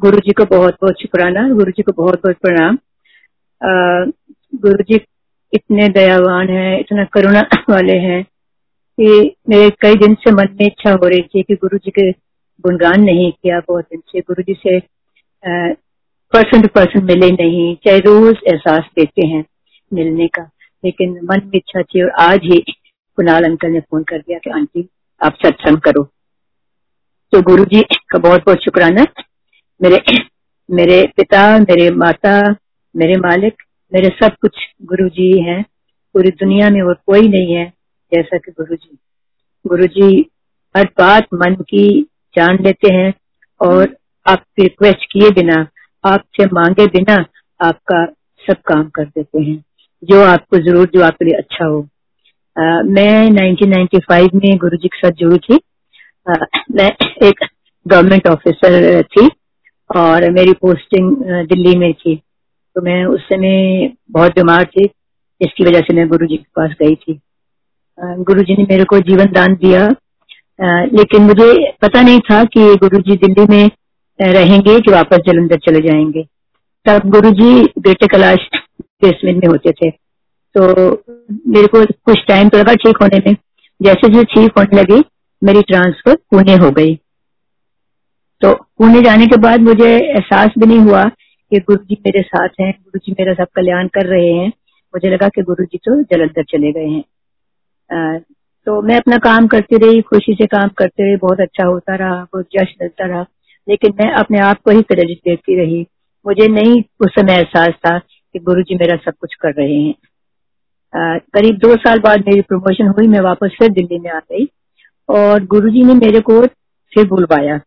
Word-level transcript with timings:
गुरु 0.00 0.18
जी 0.18 0.32
को 0.32 0.44
बहुत 0.44 0.74
बहुत 0.74 1.00
शुक्राना 1.02 1.48
गुरु 1.48 1.70
जी 1.70 1.82
को 1.82 1.92
बहुत 1.92 2.14
बहुत 2.14 2.36
प्रणाम। 2.36 2.78
गुरु 4.54 4.84
जी 4.90 5.00
इतने 5.52 5.88
दयावान 5.88 6.48
है, 6.48 6.80
इतना 6.80 7.04
करुणा 7.04 7.40
वाले 7.70 7.96
हैं 7.98 8.24
कि 9.00 9.36
मेरे 9.48 9.70
कई 9.70 9.94
दिन 9.94 10.14
से 10.14 10.32
मन 10.32 10.48
में 10.52 10.66
इच्छा 10.66 10.92
हो 10.92 11.08
रही 11.08 11.22
थी 11.22 11.42
कि 11.42 11.54
गुरु 11.54 11.78
जी 11.78 11.90
के 11.90 12.10
गुणगान 12.60 13.02
नहीं 13.02 13.32
किया 13.32 13.60
बहुत 13.60 13.84
दिन 13.84 14.02
से। 14.08 14.20
गुरु 14.20 14.42
जी 14.42 14.54
से 14.54 14.80
पर्सन 16.32 16.62
टू 16.62 16.68
पर्सन 16.74 17.04
मिले 17.04 17.30
नहीं, 17.30 17.76
चाहे 17.76 17.98
रोज 17.98 18.36
एहसास 18.46 18.84
देते 18.96 19.26
हैं 19.26 19.44
मिलने 19.92 20.26
का। 20.26 20.50
लेकिन 20.84 21.20
मन 21.24 21.40
में 21.44 21.50
इच्छा 21.54 21.82
थी 21.82 22.02
और 22.02 22.10
आज 22.10 22.40
ही 22.44 22.58
कुणाल 23.16 23.44
अंकल 23.44 23.68
ने 23.68 23.80
फ़ोन 23.80 24.02
कर 24.02 24.18
दिया 24.18 24.38
कि 24.38 24.50
आंटी, 24.50 24.88
आप 25.24 25.36
सत्संग 25.46 25.78
करो। 25.78 26.02
तो 27.32 27.42
गुरु 27.42 27.64
जी 27.64 27.80
का 27.80 28.18
बहुत 28.18 28.40
बहुत 28.40 28.64
शुक्राना। 28.64 29.04
मेरे 29.82 30.02
मेरे 30.70 31.12
पिता 31.16 31.58
मेरे 31.58 31.90
माता 31.90 32.40
मेरे 32.96 33.16
मालिक 33.16 33.62
मेरे 33.92 34.08
सब 34.08 34.36
कुछ 34.40 34.58
गुरु 34.82 35.08
जी 35.08 35.40
हैं। 35.42 35.62
पूरी 36.14 36.30
दुनिया 36.30 36.70
में 36.70 36.82
और 36.82 36.94
कोई 36.94 37.28
नहीं 37.28 37.54
है 37.54 37.72
जैसा 38.14 38.38
कि 38.38 38.52
गुरु 38.52 38.76
जी 38.76 38.98
गुरु 39.66 39.86
जी 39.86 40.30
हर 40.76 40.84
बात 40.84 41.26
मन 41.34 41.54
की 41.54 42.02
जान 42.36 42.58
लेते 42.60 42.92
हैं 42.92 43.14
और 43.60 43.96
आप 44.26 44.44
रिक्वेस्ट 44.60 45.04
किए 45.12 45.30
बिना 45.30 45.66
आपसे 46.04 46.46
मांगे 46.46 46.86
बिना 46.86 47.24
आपका 47.60 48.06
सब 48.46 48.62
काम 48.66 48.88
कर 48.88 49.04
देते 49.04 49.42
हैं। 49.42 49.64
जो 50.04 50.22
आपको 50.24 50.58
ज़रूर 50.58 50.90
जो 50.94 51.02
आपके 51.02 51.24
लिए 51.24 51.38
अच्छा 51.38 51.64
हो। 51.64 51.88
आ, 52.58 52.82
मैं 52.82 53.30
1995 53.30 54.34
में 54.34 54.56
गुरु 54.58 54.76
जी 54.76 54.88
के 54.88 54.98
साथ 54.98 55.10
जुड़ी 55.10 55.38
थी। 55.38 55.60
आ, 56.30 56.32
मैं 56.72 56.90
एक 57.28 57.44
गवर्नमेंट 57.86 58.26
ऑफिसर 58.26 59.02
थी। 59.02 59.30
और 59.96 60.30
मेरी 60.30 60.52
पोस्टिंग 60.52 61.16
दिल्ली 61.48 61.76
में 61.78 61.92
थी। 61.92 62.16
तो 62.76 62.82
मैं 62.82 63.04
उस 63.04 63.20
समय 63.22 63.92
बहुत 64.10 64.32
बीमार 64.32 64.64
थी, 64.64 64.84
जिसकी 65.40 65.64
वजह 65.64 65.80
से 65.80 65.94
मैं 65.94 66.08
गुरु 66.08 66.26
जी 66.26 66.36
के 66.36 66.44
पास 66.56 66.74
गई 66.82 66.94
थी। 66.94 67.20
गुरु 67.98 68.42
जी 68.42 68.56
ने 68.56 68.66
मेरे 68.70 68.84
को 68.84 68.98
जीवन 69.00 69.32
दान 69.32 69.54
दिया। 69.54 69.88
लेकिन 70.92 71.22
मुझे 71.22 71.72
पता 71.82 72.02
नहीं 72.02 72.20
था 72.20 72.42
कि 72.44 72.74
गुरु 72.76 72.98
जी 72.98 73.16
दिल्ली 73.16 73.46
में 73.50 73.70
रहेंगे 74.20 74.78
कि 74.80 74.92
वापस 74.92 75.18
जलंधर 75.26 75.58
चले 75.58 75.80
जाएँगे। 75.80 76.22
तब 76.86 77.08
गुरु 77.10 77.30
जी 77.30 77.64
बेटे 77.78 78.06
कलाश 78.06 78.48
बेसमेंट 78.82 79.36
में 79.36 79.48
होते 79.48 79.72
थे। 79.72 79.90
तो 80.54 80.62
मेरे 81.48 81.66
को 81.66 81.84
कुछ 81.84 82.18
टाइम 82.28 82.48
तो 82.48 82.58
लगा 82.58 82.74
ठीक 82.74 82.96
होने 83.02 83.18
में। 83.26 83.36
जैसे 83.80 84.08
जैसे 84.08 84.24
ठीक 84.24 84.52
होने 84.58 84.80
लगी, 84.80 85.02
मेरी 85.42 85.62
ट्रांसफ़र 85.62 86.16
पुणे 86.30 86.54
हो 86.56 86.70
गई। 86.70 86.94
तो 88.40 88.52
पुणे 88.78 89.00
जाने 89.00 89.26
के 89.26 89.36
बाद 89.36 89.60
मुझे 89.60 89.88
एहसास 89.96 90.50
भी 90.58 90.66
नहीं 90.66 90.78
हुआ 90.78 91.02
कि 91.50 91.58
गुरु 91.58 91.84
जी 91.84 91.96
मेरे 92.00 92.22
साथ 92.22 92.48
हैं 92.60 92.70
गुरु 92.72 92.98
जी 92.98 93.12
मेरा 93.12 93.34
सब 93.34 93.46
कल्याण 93.56 93.88
कर 93.88 94.06
रहे 94.06 94.30
हैं। 94.30 94.48
मुझे 94.94 95.10
लगा 95.10 95.28
कि 95.28 95.42
गुरु 95.42 95.64
जी 95.64 95.78
तो 95.78 96.02
जलंधर 96.02 96.42
चले 96.42 96.72
गए 96.72 96.86
हैं। 96.86 98.20
तो 98.66 98.80
मैं 98.82 98.96
अपना 98.96 99.16
काम 99.16 99.46
करती 99.46 99.76
रही, 99.76 100.00
खुशी 100.00 100.34
से 100.34 100.46
काम 100.46 100.68
करते 100.68 101.04
रही, 101.04 101.16
बहुत 101.16 101.40
अच्छा 101.40 101.66
होता 101.66 101.94
रहा 101.94 102.22
बहुत 102.22 102.46
जश 102.52 102.74
मिलता 102.82 103.06
रहा। 103.06 103.24
लेकिन 103.68 103.92
मैं 103.94 104.12
अपने 104.12 104.38
आप 104.38 104.60
को 104.64 104.70
ही 104.70 104.82
क्रेडिट 104.82 105.18
देती 105.18 105.56
रही। 105.60 105.86
मुझे 106.26 106.48
नहीं 106.48 106.82
उस 107.00 107.10
समय 107.10 107.34
एहसास 107.34 107.74
था 107.86 107.98
कि 107.98 108.38
गुरु 108.38 108.62
जी 108.62 108.74
मेरा 108.74 108.96
सब 108.96 109.12
कुछ 109.20 109.34
कर 109.34 109.52
रहे 109.58 109.74
हैं। 109.74 109.94
करीब 111.34 111.56
दो 111.56 111.76
साल 111.76 111.98
बाद 111.98 112.20
मेरी 112.20 112.40
प्रमोशन 112.40 112.88
हुई, 112.88 113.06
मैं 113.06 113.20
वापस 113.20 113.56
फिर 113.58 113.68
दिल्ली 113.68 113.98
में 113.98 114.10
आ 114.10 114.18
गई। 114.18 114.48
और 115.08 115.44
गुरु 115.44 115.70
जी 115.70 115.82
ने 115.84 115.94
मेरे 115.94 116.20
को 116.20 116.40
फिर 116.92 117.06
बुलवाया। 117.08 117.60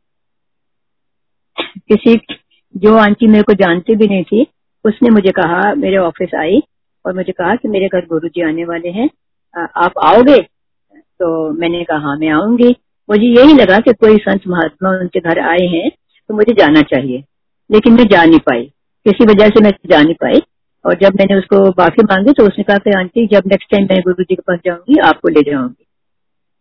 किसी 1.92 2.36
जो 2.78 2.96
आंटी 2.98 3.28
मेरे 3.28 3.44
को 3.44 3.54
जानती 3.54 3.96
भी 3.96 4.08
नहीं 4.08 4.24
थी, 4.24 4.46
उसने 4.86 5.10
मुझे 5.10 5.32
कहा, 5.32 5.74
मेरे 5.76 5.98
ऑफ़िस 5.98 6.30
आई 6.36 6.62
और 7.06 7.14
मुझे 7.14 7.32
कहा 7.32 7.56
कि 7.56 7.68
मेरे 7.68 7.88
घर 7.88 8.06
गुरु 8.06 8.28
जी 8.28 8.42
आने 8.42 8.66
वाले 8.66 8.90
हैं। 8.90 9.10
आप 9.78 9.94
आओगे? 10.04 10.38
तो 10.98 11.54
मैंने 11.54 11.84
कहा 11.84 11.98
हाँ 11.98 12.18
मैं 12.18 12.30
आऊँगी। 12.30 12.76
मुझे 13.10 13.26
यही 13.26 13.54
लगा 13.54 13.78
कि 13.80 13.94
कोई 13.94 14.18
संत 14.18 14.42
महात्मा 14.48 14.90
उनके 14.90 15.20
घर 15.20 15.40
आए 15.40 15.66
हैं 15.68 15.90
तो 16.30 16.36
मुझे 16.36 16.54
जाना 16.54 16.82
चाहिए। 16.82 17.24
लेकिन 17.72 17.94
मैं 17.94 18.04
जा 18.04 18.24
नहीं 18.26 18.40
पाई। 18.40 18.64
किसी 19.06 19.26
वजह 19.26 19.48
से 19.48 19.64
मैं 19.64 19.72
जा 19.86 20.02
नहीं 20.02 20.14
पाई। 20.14 20.42
और 20.86 20.94
जब 20.94 21.14
मैंने 21.16 21.36
उसको 21.36 21.70
माफ़ी 21.70 22.04
मांगी 22.04 22.32
तो 22.32 22.44
उसने 22.44 22.64
कहा 22.64 22.78
कि, 22.78 22.92
आंटी, 22.98 23.26
जब 23.28 23.44
नेक्स्ट 23.48 23.72
टाइम 23.72 23.88
मैं 23.92 24.02
गुरु 24.02 24.24
जी 24.24 24.36
के 24.36 24.42
पास 24.48 24.60
जाऊँगी, 24.66 25.00
आपको 25.00 25.30
ले 25.30 25.52
जाऊँगी। 25.52 25.86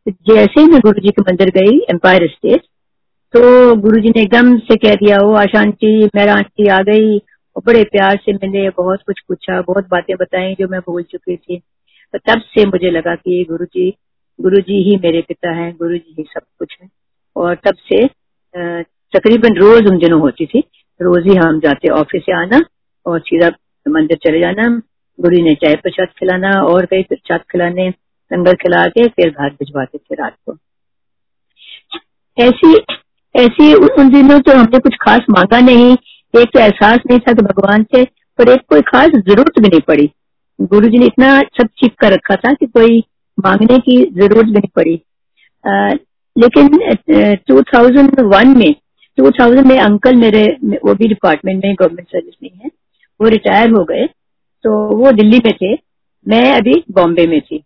तो 0.06 0.34
जैसे 0.34 0.60
ही 0.60 0.66
मैं 0.66 0.80
गुरु 0.80 1.00
जी 1.00 1.08
के 1.08 1.22
मंदिर 1.22 1.50
गई 1.50 1.78
एम्पायर 1.90 2.26
स्टेट 2.28 2.62
तो 3.34 3.40
गुरु 3.76 4.00
जी 4.00 4.08
ने 4.08 4.22
एकदम 4.22 4.56
से 4.58 4.76
कह 4.76 4.94
दिया 4.94 5.16
वो 5.18 5.32
आशा 5.36 5.60
आंटी 5.60 5.88
मेरा 6.16 6.34
आंटी 6.34 6.68
आ 6.68 6.78
गई। 6.82 7.18
और 7.56 7.62
बड़े 7.66 7.82
प्यार 7.84 8.16
से 8.16 8.32
मैंने 8.32 8.68
बहुत 8.76 9.02
कुछ 9.06 9.20
पूछा, 9.28 9.60
बहुत 9.62 9.88
बातें 9.90 10.14
बताई 10.16 10.54
जो 10.54 10.68
मैं 10.68 10.80
भूल 10.80 11.02
चुकी 11.02 11.36
थी। 11.36 11.58
तो 12.14 12.18
तब 12.26 12.42
से 12.48 12.64
मुझे 12.66 12.90
लगा 12.90 13.14
कि 13.14 13.44
गुरु 13.50 13.64
जी 13.66 13.90
गुरु 14.38 14.60
जी 14.60 14.82
ही 14.82 14.96
मेरे 14.96 15.20
पिता 15.28 15.50
हैं 15.52 15.72
गुरु 15.76 15.96
जी 15.96 16.14
ही 16.18 16.24
सब 16.24 16.42
कुछ 16.58 16.76
है। 16.82 16.88
और 17.36 17.54
तब 17.64 17.74
से 17.88 18.06
तकरीबन 19.14 19.56
रोज 19.56 19.90
उन 19.90 19.98
दिनों 19.98 20.20
होती 20.20 20.46
थी। 20.46 20.62
रोज 21.00 21.26
ही 21.26 21.34
हम 21.36 21.58
जाते 21.60 21.88
ऑफ़िस 21.90 22.22
से 22.22 22.32
आना 22.32 22.60
और 23.06 23.20
सीधा 23.20 23.48
मंदिर 23.86 24.18
चले 24.24 24.40
जाना 24.40 24.68
गुरु 25.18 25.42
ने 25.44 25.54
चाय 25.54 25.74
प्रसाद 25.74 26.08
खिलाना 26.18 26.50
और 26.62 26.86
कई 26.86 27.02
प्रसाद 27.02 27.40
खिलाने, 27.52 27.88
लंगर 28.30 28.54
खिला 28.56 28.86
के 28.88 29.06
फिर 29.08 29.30
घर 29.30 29.50
भिजवाते 29.50 29.98
थे 29.98 30.14
रात 30.14 30.36
को। 30.46 30.56
ऐसी 32.38 32.74
ऐसी 33.38 33.72
उन 33.74 34.08
दिनों 34.10 34.38
तो 34.40 34.52
हमने 34.52 34.78
कुछ 34.78 34.94
खास 35.02 35.26
मांगा 35.30 35.60
नहीं 35.62 35.92
एक 36.34 36.48
तो 36.54 36.60
एहसास 36.60 36.98
नहीं 37.10 37.18
था 37.18 37.32
कि 37.32 37.42
भगवान 37.42 37.82
से 37.94 38.04
पर 38.38 38.48
एक 38.50 38.60
कोई 38.68 38.80
खास 38.84 39.10
ज़रूरत 39.18 39.58
भी 39.60 39.68
नहीं 39.68 39.80
पड़ी। 39.88 40.10
गुरु 40.58 40.88
जी 40.88 40.98
ने 40.98 41.06
इतना 41.06 41.38
सब 41.58 41.68
छिप 41.78 41.94
कर 42.00 42.12
रखा 42.12 42.34
था 42.36 42.52
कि 42.54 42.66
कोई 42.68 42.98
मांगने 43.38 43.78
की 43.78 43.96
ज़रूरत 44.14 44.48
नहीं 44.48 44.68
पड़ी। 44.76 44.94
आ, 45.64 45.88
लेकिन 46.36 47.36
टू 47.48 47.62
थाउज़ेंड 47.64 48.20
वन 48.34 48.56
में 48.58 48.74
टू 49.18 49.30
थाउज़ेंड 49.30 49.66
में 49.66 49.78
अंकल 49.78 50.16
मेरे 50.16 50.44
वो 50.84 50.94
भी 50.94 51.08
डिपार्टमेंट 51.08 51.64
में 51.64 51.74
गवर्नमेंट 51.74 52.08
सर्विस 52.08 52.34
में 52.42 52.50
है 52.54 52.70
वो 53.20 53.28
रिटायर 53.28 53.70
हो 53.70 53.84
गए 53.84 54.06
तो 54.64 54.70
वो 54.96 55.12
दिल्ली 55.12 55.40
में 55.44 55.52
थे 55.54 55.72
मैं 56.26 56.44
अभी 56.52 56.82
बॉम्बे 56.92 57.26
में 57.26 57.40
थी। 57.40 57.56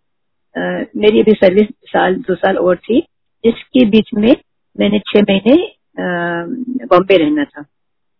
आ, 0.55 0.61
मेरी 0.97 1.21
अभी 1.21 1.31
सर्विस 1.35 1.67
साल 1.87 2.15
दो 2.27 2.35
साल 2.35 2.57
और 2.57 2.75
थी 2.79 2.99
जिसके 3.43 3.85
बीच 3.87 4.09
में 4.15 4.35
मैंने 4.75 4.99
छह 5.01 5.21
महीने 5.21 5.55
बॉम्बे 6.87 7.17
रहना 7.17 7.43
था। 7.45 7.61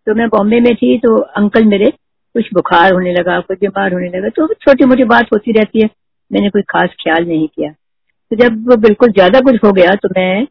तो 0.08 0.16
मैं 0.16 0.28
बॉम्बे 0.30 0.60
में 0.60 0.74
थी 0.76 0.98
तो 1.00 1.16
अंकल 1.18 1.66
मेरे 1.66 1.90
कुछ 2.36 2.54
बुखार 2.54 2.94
होने 2.94 3.14
लगा, 3.14 3.40
कुछ 3.40 3.60
बीमार 3.60 3.94
होने 3.94 4.08
लगा 4.10 4.30
तो 4.32 4.48
छोटी 4.56 4.86
मोटी 4.86 5.04
बात 5.06 5.34
होती 5.34 5.52
रहती 5.54 5.82
है। 5.82 5.90
मैंने 6.32 6.50
कोई 6.50 6.62
खास 6.70 6.90
ख्याल 7.02 7.26
नहीं 7.26 7.48
किया। 7.48 7.72
तो 7.72 8.36
जब 8.38 8.76
बिल्कुल 8.82 9.12
ज़्यादा 9.12 9.40
कुछ 9.42 9.64
हो 9.64 9.72
गया 9.72 9.96
तो 9.96 10.10
मैं 10.18 10.46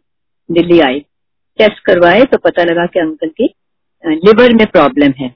दिल्ली 0.48 0.80
आई। 0.80 1.00
टेस्ट 1.58 1.84
करवाए 1.86 2.24
तो 2.24 2.38
पता 2.40 2.64
लगा 2.64 2.86
कि 2.86 3.00
अंकल 3.00 3.28
की 3.30 3.48
लिवर 4.04 4.54
में 4.54 4.66
प्रॉब्लम 4.68 5.12
है। 5.18 5.34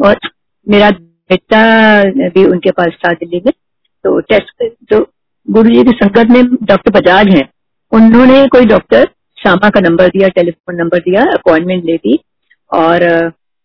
और 0.00 0.18
मेरा 0.66 0.90
बेटा 0.90 1.62
भी 2.28 2.44
उनके 2.46 2.70
पास 2.72 2.96
था 3.04 3.12
दिल्ली 3.14 3.40
में 3.46 3.52
तो 4.04 4.18
टेस्ट 4.22 4.64
तो 4.90 5.00
गुरु 5.48 5.70
जी 5.70 5.82
की 5.84 5.92
संकट 5.94 6.30
में 6.30 6.42
डॉक्टर 6.44 6.90
बजाज 6.92 7.28
हैं। 7.28 7.48
उन्होंने 7.92 8.46
कोई 8.48 8.66
डॉक्टर 8.66 9.08
शामा 9.40 9.68
का 9.70 9.80
नंबर 9.80 10.08
दिया, 10.08 10.28
टेलीफोन 10.30 10.76
नंबर 10.76 10.98
दिया, 11.00 11.22
अपॉइंटमेंट 11.34 11.84
ले 11.84 11.96
दी 11.96 12.18
और 12.70 13.04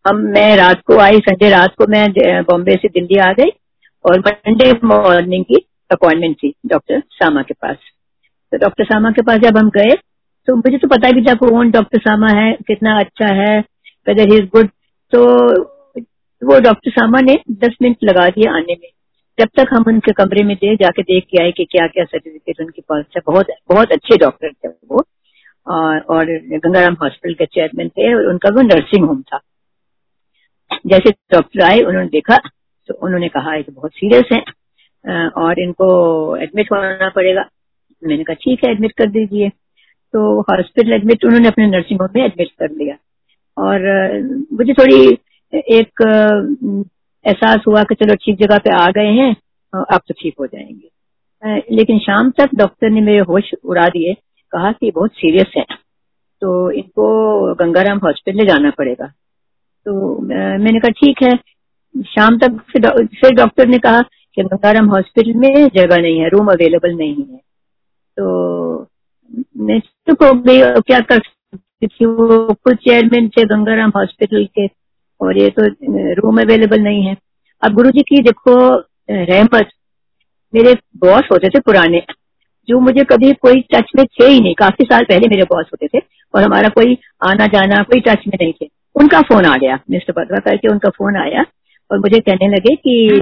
हम, 0.05 0.17
मैं 0.17 0.55
रात 0.57 0.81
को 0.87 0.97
आई, 0.99 1.19
संडे 1.19 1.49
रात 1.49 1.73
को 1.77 1.85
मैं 1.91 2.05
बॉम्बे 2.43 2.75
से 2.75 2.87
दिल्ली 2.89 3.19
आ 3.19 3.31
गई 3.33 3.51
और 4.05 4.19
मंडे 4.19 4.71
मॉर्निंग 4.85 5.43
की 5.45 5.65
अपॉइंटमेंट 5.91 6.35
थी 6.37 6.53
डॉक्टर 6.65 7.01
सामा 7.13 7.41
के 7.41 7.53
पास। 7.53 7.77
तो 8.51 8.57
डॉक्टर 8.57 8.85
सामा 8.85 9.11
के 9.11 9.21
पास 9.21 9.39
जब 9.39 9.57
हम 9.57 9.69
गए 9.69 9.95
तो 10.47 10.55
मुझे 10.55 10.77
तो 10.77 10.87
पता 10.87 11.09
भी 11.11 11.21
था 11.23 11.33
कौन 11.35 11.71
डॉक्टर 11.71 11.99
सामा 11.99 12.27
है, 12.31 12.51
कितना 12.67 12.99
अच्छा 12.99 13.33
है 13.35 13.59
वेदर 14.07 14.29
ही 14.31 14.37
इज़ 14.37 14.45
गुड 14.55 14.69
तो 15.13 15.23
वो 16.41 16.59
डॉक्टर 16.61 16.91
सामा 16.91 17.19
ने 17.21 17.37
दस 17.61 17.75
मिनट 17.81 18.03
लगा 18.03 18.27
दिए 18.29 18.49
आने 18.49 18.73
में। 18.73 18.89
जब 19.37 19.49
तक 19.57 19.73
हम 19.73 19.83
उनके 19.87 20.11
कमरे 20.13 20.43
में 20.43 20.55
थे, 20.57 20.75
जाके 20.75 21.01
देख 21.03 21.23
के 21.23 21.41
आए 21.43 21.51
कि 21.51 21.65
क्या 21.65 21.87
क्या 21.87 22.03
सर्टिफिकेट 22.05 22.61
उनके 22.61 22.81
पास 22.81 23.05
है। 23.15 23.21
बहुत 23.25 23.47
बहुत 23.69 23.91
अच्छे 23.91 24.17
डॉक्टर 24.17 24.51
थे 24.53 24.67
वो। 24.67 25.03
और, 25.67 26.25
गंगाराम 26.57 26.95
हॉस्पिटल 27.01 27.33
के 27.33 27.45
चेयरमैन 27.45 27.89
थे 27.89 28.13
और 28.15 28.29
उनका 28.29 28.49
वो 28.55 28.61
नर्सिंग 28.63 29.05
होम 29.07 29.21
था। 29.23 29.39
जैसे 30.87 31.11
डॉक्टर 31.33 31.61
आए 31.63 31.79
उन्होंने 31.81 32.07
देखा 32.09 32.37
तो 32.89 32.93
उन्होंने 33.05 33.27
कहा 33.29 33.59
कि 33.61 33.71
बहुत 33.71 33.91
सीरियस 33.93 34.25
है 34.33 34.39
और 35.43 35.59
इनको 35.59 35.85
एडमिट 36.37 36.71
होना 36.71 37.09
पड़ेगा। 37.15 37.45
मैंने 38.03 38.23
कहा 38.23 38.33
ठीक 38.43 38.63
है 38.65 38.71
एडमिट 38.71 38.91
कर 38.97 39.09
दीजिए। 39.09 39.49
तो 40.13 40.41
हॉस्पिटल 40.41 40.93
एडमिट 40.93 41.25
उन्होंने 41.25 41.47
अपने 41.47 41.67
नर्सिंग 41.67 42.01
होम 42.01 42.09
में 42.15 42.23
एडमिट 42.23 42.51
कर 42.59 42.71
लिया। 42.71 42.95
और 43.57 43.79
मुझे 44.53 44.73
थोड़ी 44.73 45.17
एक 45.53 46.01
एहसास 47.25 47.63
हुआ 47.67 47.83
कि 47.83 47.95
चलो 47.95 48.15
ठीक 48.15 48.37
जगह 48.39 48.57
पे 48.57 48.75
आ 48.75 48.87
गए 48.91 49.11
हैं 49.13 49.31
अब 49.73 50.01
तो 50.07 50.13
ठीक 50.13 50.35
हो 50.39 50.45
जाएँगे। 50.47 50.89
लेकिन 51.75 51.99
शाम 51.99 52.29
तक 52.31 52.55
डॉक्टर 52.55 52.89
ने 52.89 53.01
मेरे 53.01 53.19
होश 53.29 53.51
उड़ा 53.63 53.87
दिए 53.87 54.13
कहा 54.55 54.71
कि 54.71 54.91
बहुत 54.91 55.11
सीरियस 55.13 55.53
है 55.57 55.65
तो 56.41 56.71
इनको 56.73 57.05
गंगाराम 57.55 57.97
हॉस्पिटल 57.99 58.37
ले 58.37 58.45
जाना 58.45 58.69
पड़ेगा। 58.77 59.05
तो 59.05 59.91
मैंने 60.21 60.79
कहा, 60.79 60.89
ठीक 60.91 61.21
है। 61.23 61.35
शाम 61.95 62.37
तक 62.37 62.57
फिर 62.71 63.35
डॉक्टर 63.35 63.67
ने 63.67 63.77
कहा 63.79 64.01
कि 64.01 64.43
गंगाराम 64.43 64.89
हॉस्पिटल 64.89 65.33
में 65.39 65.67
जगह 65.75 65.97
नहीं 65.97 66.19
है 66.19 66.29
रूम 66.29 66.47
अवेलेबल 66.51 66.95
नहीं 66.95 67.15
है। 67.15 67.37
तो 68.17 68.87
मैं 69.59 69.79
चुप 69.79 70.23
हो 70.23 70.31
गई 70.41 70.59
क्या 70.81 70.99
कर 71.01 71.19
सकती 71.19 72.05
वो 72.05 72.53
खुद 72.55 72.75
चेयरमैन 72.77 73.27
थे 73.29 73.43
गंगाराम 73.45 73.91
हॉस्पिटल 73.95 74.45
के 74.57 74.65
और 75.21 75.37
ये 75.37 75.49
तो 75.59 75.65
रूम 76.15 76.41
अवेलेबल 76.41 76.81
नहीं 76.81 77.03
है। 77.03 77.15
अब 77.61 77.73
गुरु 77.73 77.89
जी 77.91 78.01
की 78.03 78.21
देखो 78.23 78.55
रहमत, 79.09 79.69
मेरे 80.53 80.73
बॉस 80.97 81.27
होते 81.31 81.49
थे 81.49 81.59
पुराने। 81.61 81.99
जो 82.67 82.79
मुझे 82.79 83.03
कभी 83.03 83.31
कोई 83.33 83.61
टच 83.73 83.91
में 83.97 84.05
थे 84.05 84.25
ही 84.25 84.39
नहीं। 84.41 84.53
काफ़ी 84.55 84.85
साल 84.85 85.03
पहले 85.03 85.27
मेरे 85.27 85.43
बॉस 85.43 85.65
होते 85.73 85.87
थे 85.87 86.01
और 86.33 86.43
हमारा 86.43 86.69
कोई 86.69 86.97
आना 87.23 87.45
जाना, 87.47 87.81
कोई 87.83 87.99
टच 87.99 88.23
में 88.27 88.37
नहीं 88.41 88.53
थे। 88.53 88.69
उनका 88.95 89.21
फ़ोन 89.21 89.45
आ 89.45 89.55
गया 89.57 89.79
मिस्टर 89.91 90.13
बदवा 90.17 90.39
करके 90.39 90.67
उनका 90.67 90.89
फ़ोन 90.89 91.15
आया 91.17 91.45
और 91.91 91.99
मुझे 91.99 92.19
कहने 92.19 92.47
लगे 92.47 92.75
कि 92.75 93.19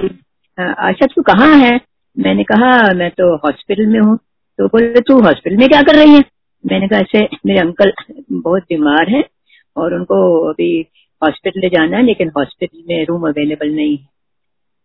आशा, 0.58 1.06
तू 1.06 1.22
कहाँ 1.22 1.56
है? 1.56 1.80
मैंने 2.16 2.44
कहा, 2.44 2.92
मैं 2.94 3.10
तो 3.10 3.36
हॉस्पिटल 3.36 3.86
में 3.86 4.00
हूँ। 4.00 4.16
तो 4.58 4.66
बोले, 4.66 5.00
तू 5.00 5.20
हॉस्पिटल 5.20 5.56
में 5.56 5.68
क्या 5.68 5.82
कर 5.82 5.94
रही 5.94 6.14
है? 6.14 6.24
मैंने 6.64 6.88
कहा, 6.88 7.00
ऐसे 7.00 7.28
मेरे 7.46 7.58
अंकल 7.60 7.92
बहुत 8.32 8.62
बीमार 8.62 9.08
है 9.08 9.24
और 9.76 9.94
उनको 9.94 10.18
अभी 10.50 10.80
हॉस्पिटल 11.22 11.60
ले 11.60 11.68
जाना 11.68 11.96
है, 11.96 12.02
लेकिन 12.02 12.30
हॉस्पिटल 12.36 12.82
में 12.88 13.04
रूम 13.06 13.28
अवेलेबल 13.28 13.74
नहीं 13.74 13.96
है। 13.96 14.08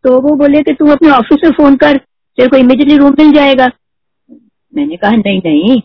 तो 0.04 0.20
वो 0.22 0.36
बोले 0.36 0.62
कि, 0.62 0.74
तू 0.74 0.88
अपने 0.88 1.10
ऑफ़िस 1.10 1.38
में 1.44 1.52
फ़ोन 1.52 1.76
कर, 1.76 1.98
तेरे 2.38 2.50
को 2.50 2.58
इमीडिएटली 2.58 2.98
रूम 2.98 3.12
मिल 3.12 3.32
जाएगा। 3.32 3.70
मैंने 4.74 4.96
कहा, 4.98 5.12
नहीं 5.12 5.42
नहीं 5.46 5.82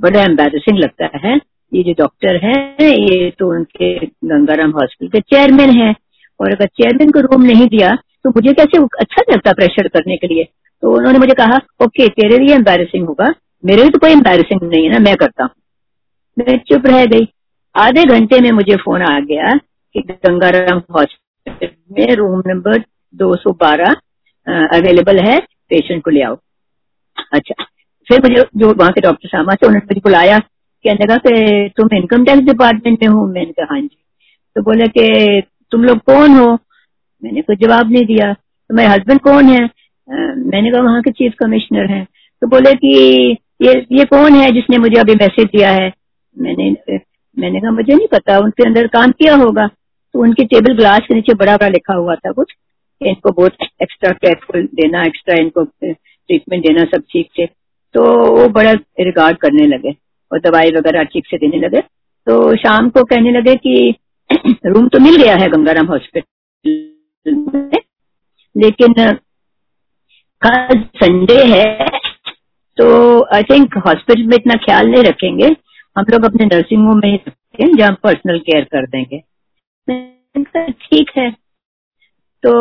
बड़ा 0.00 0.22
एम्बेसिंग 0.22 0.78
लगता 0.78 1.08
है। 1.18 1.34
ये 1.72 1.82
जो 1.82 1.92
डॉक्टर 1.98 2.36
है, 2.44 2.54
ये 2.82 3.30
तो 3.38 3.50
उनके 3.50 3.94
गंगाराम 4.04 4.70
हॉस्पिटल 4.70 5.10
के 5.10 5.20
चेयरमैन 5.30 5.70
है। 5.72 5.94
और 6.40 6.52
अगर 6.52 6.66
चेयरमैन 6.68 7.10
को 7.10 7.20
रूम 7.22 7.42
नहीं 7.44 7.66
दिया 7.68 7.94
तो 8.24 8.30
मुझे 8.30 8.52
कैसे 8.52 8.78
अच्छा 9.00 9.22
लगता 9.32 9.52
प्रेशर 9.52 9.88
करने 9.88 10.16
के 10.16 10.26
लिए? 10.26 10.44
तो 10.82 10.94
उन्होंने 10.96 11.18
मुझे 11.18 11.34
कहा, 11.34 11.56
ओके, 11.84 12.08
तेरे 12.10 12.38
लिए 12.38 12.54
एम्बेसिंग 12.54 13.06
होगा। 13.08 13.34
मेरे 13.64 13.82
लिए 13.82 13.90
तो 13.90 13.98
कोई 13.98 14.10
एम्बेसिंग 14.10 14.62
नहीं 14.64 14.84
है 14.84 14.90
ना, 14.90 14.98
मैं 15.00 15.14
करता 15.16 15.44
हूँ। 15.44 15.50
मैं 16.36 16.58
चुप 16.68 16.86
रह 16.86 17.04
गई। 17.06 17.28
आधे 17.74 18.04
घंटे 18.06 18.40
में 18.40 18.50
मुझे 18.52 18.76
फ़ोन 18.76 19.02
आ 19.02 19.18
गया 19.22 19.56
कि 19.94 20.00
गंगाराम 20.02 20.82
हॉस्पिटल 20.96 21.68
में 21.90 22.14
रूम 22.16 22.42
नंबर 22.46 22.82
212 23.14 23.94
अवेलेबल 24.70 25.18
है 25.20 25.38
पेशेंट 25.70 26.02
को 26.04 26.10
ले 26.10 26.22
आओ। 26.22 26.36
अच्छा। 27.32 27.64
फिर 28.08 28.20
मुझे 28.22 28.42
जो 28.56 28.72
वहाँ 28.74 28.92
के 28.92 29.00
डॉक्टर 29.00 29.28
सामा 29.28 29.54
थे 29.54 29.66
उन्होंने 29.66 29.86
मुझे 29.86 30.00
बुलाया, 30.04 30.38
कहने 30.38 31.04
लगा 31.04 31.16
कि 31.16 31.70
तुम 31.76 31.88
इनकम 31.96 32.24
टैक्स 32.24 32.42
डिपार्टमेंट 32.42 33.02
में 33.02 33.08
हो? 33.08 33.26
मैंने 33.26 33.52
कहा 33.52 33.66
हाँ 33.70 33.80
जी। 33.80 33.96
तो 34.56 34.62
बोले 34.62 34.86
कि 34.88 35.42
तुम 35.72 35.84
लोग 35.84 35.98
कौन 36.06 36.30
हो? 36.32 36.52
मैंने 37.22 37.42
कोई 37.42 37.56
जवाब 37.56 37.90
नहीं 37.92 38.04
दिया। 38.06 38.32
तो 38.32 38.74
मेरे 38.74 38.88
हस्बैंड 38.88 39.20
कौन 39.20 39.48
है? 39.48 39.60
मैंने 40.08 40.70
कहा, 40.70 40.80
वहाँ 40.82 41.00
के 41.02 41.10
चीफ 41.10 41.34
कमिश्नर 41.38 41.90
हैं। 41.90 42.04
तो 42.42 42.46
बोले 42.46 42.74
कि 42.74 43.36
ये 43.62 43.72
ये 43.92 44.04
कौन 44.06 44.34
है 44.34 44.50
जिसने 44.52 44.78
मुझे 44.78 45.00
अभी 45.00 45.14
मैसेज 45.14 45.46
दिया 45.46 45.70
है? 45.72 45.92
मैंने 46.36 46.70
मैंने 47.36 47.60
कहा, 47.60 47.70
मुझे 47.70 47.94
नहीं 47.94 48.06
पता, 48.12 48.38
उनके 48.38 48.66
अंदर 48.66 48.86
काम 48.88 49.10
किया 49.12 49.34
होगा? 49.36 49.66
तो 49.66 50.22
उनके 50.22 50.44
टेबल 50.44 50.76
ग्लास 50.76 51.00
के 51.00 51.14
नीचे 51.14 51.34
बड़ा 51.34 51.56
बड़ा 51.56 51.68
लिखा 51.68 51.94
हुआ 51.94 52.14
था 52.16 52.32
कुछ। 52.32 52.52
इनको 53.00 53.30
बहुत 53.32 53.62
एक्स्ट्रा 53.82 54.10
केयरफुल 54.12 54.64
देना 54.74 55.02
एक्स्ट्रा 55.02 55.34
इनको 55.40 55.64
ट्रीटमेंट 56.30 56.66
देना 56.66 56.84
सब 56.88 57.02
ठीक 57.12 57.28
से 57.36 57.46
तो 57.94 58.02
वो 58.28 58.48
बड़ा 58.50 58.72
रिगार्ड 59.00 59.36
करने 59.38 59.66
लगे 59.68 59.90
और 60.30 60.40
दवाई 60.40 60.70
वगैरह 60.70 61.04
ठीक 61.04 61.26
से 61.26 61.38
देने 61.38 61.58
लगे। 61.58 61.80
तो 62.26 62.56
शाम 62.56 62.88
को 62.90 63.02
कहने 63.04 63.30
लगे 63.32 63.54
कि 63.58 63.94
रूम 64.66 64.88
तो 64.88 64.98
मिल 65.00 65.16
गया 65.16 65.34
है 65.36 65.48
गंगाराम 65.50 65.86
हॉस्पिटल 65.86 67.34
में, 67.34 67.80
लेकिन 68.54 68.94
कल 70.42 70.82
संडे 70.96 71.42
है 71.46 71.64
तो 72.78 72.86
आई 73.34 73.42
थिंक 73.44 73.76
हॉस्पिटल 73.86 74.22
में 74.24 74.36
इतना 74.36 74.54
ख्याल 74.56 74.90
नहीं 74.90 75.02
रखेंगे। 75.04 75.48
हम 75.96 76.04
लोग 76.10 76.24
अपने 76.24 76.46
नर्सिंग 76.46 76.86
होम 76.86 77.00
में 77.04 77.14
रखेंगे, 77.16 77.72
जहाँ 77.74 77.98
पर्सनल 78.02 78.38
केयर 78.40 78.64
कर 78.66 78.86
देंगे। 78.88 79.18
ठीक 80.82 81.10
है। 81.16 81.30
तो 82.42 82.52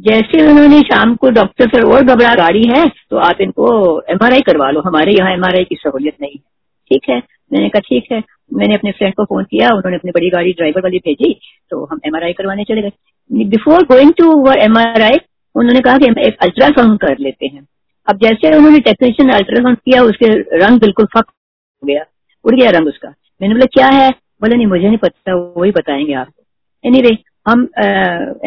जैसे 0.00 0.46
उन्होंने 0.48 0.80
शाम 0.82 1.14
को 1.14 1.30
डॉक्टर 1.30 1.68
सर 1.68 1.84
और 1.86 2.04
घबरा 2.04 2.34
गाड़ी 2.34 2.62
है 2.68 2.86
तो 3.10 3.16
आप 3.18 3.40
इनको 3.40 3.66
एमआरआई 4.10 4.40
करवा 4.40 4.70
लो। 4.70 4.80
हमारे 4.80 5.12
यहाँ 5.12 5.32
एमआरआई 5.32 5.64
की 5.64 5.76
सहूलियत 5.76 6.16
नहीं 6.20 6.30
है। 6.30 6.42
ठीक 6.90 7.08
है? 7.10 7.16
मैंने 7.52 7.68
कहा 7.68 7.80
ठीक 7.80 8.06
है। 8.12 8.22
मैंने 8.52 8.74
अपने 8.74 8.90
फ्रेंड 8.90 9.14
को 9.14 9.24
फ़ोन 9.24 9.44
किया 9.44 9.68
उन्होंने 9.68 9.96
अपनी 9.96 10.10
बड़ी 10.10 10.30
गाड़ी 10.30 10.52
ड्राइवर 10.52 10.82
वाली 10.82 10.98
भेजी 10.98 11.32
तो 11.70 11.84
हम 11.84 12.00
एमआरआई 12.06 12.32
करवाने 12.32 12.64
चले 12.64 12.82
गए। 12.82 13.44
बिफोर 13.46 13.84
गोइंग 13.86 14.12
टू 14.18 14.30
एमआरआई 14.52 15.18
उन्होंने 15.54 15.80
कहा 15.80 15.98
कि 15.98 16.06
हम 16.06 16.18
एक 16.18 16.36
अल्ट्रासाउंड 16.42 16.98
कर 16.98 17.18
लेते 17.20 17.46
हैं। 17.46 17.66
अब 18.06 18.18
जैसे 18.18 18.56
उन्होंने 18.56 18.78
टेक्नीशियन 18.80 19.30
अल्ट्रासाउंड 19.30 19.76
किया 19.78 20.02
उसके 20.02 20.28
रंग 20.58 20.80
बिल्कुल 20.80 21.06
फक 21.14 21.24
हो 21.26 21.86
गया। 21.86 22.04
उड़ 22.44 22.54
गया 22.54 22.70
रंग 22.70 22.86
उसका। 22.88 23.08
मैंने 23.42 23.54
बोला 23.54 23.66
क्या 23.72 23.88
है? 23.96 24.10
बोला 24.10 24.56
नहीं 24.56 24.66
मुझे 24.66 24.86
नहीं 24.86 24.98
पता 24.98 25.34
वही 25.56 25.70
बताएँगे 25.70 26.12
आपको। 26.14 26.42
एनी 26.84 26.98
anyway, 26.98 27.16
हम 27.48 27.68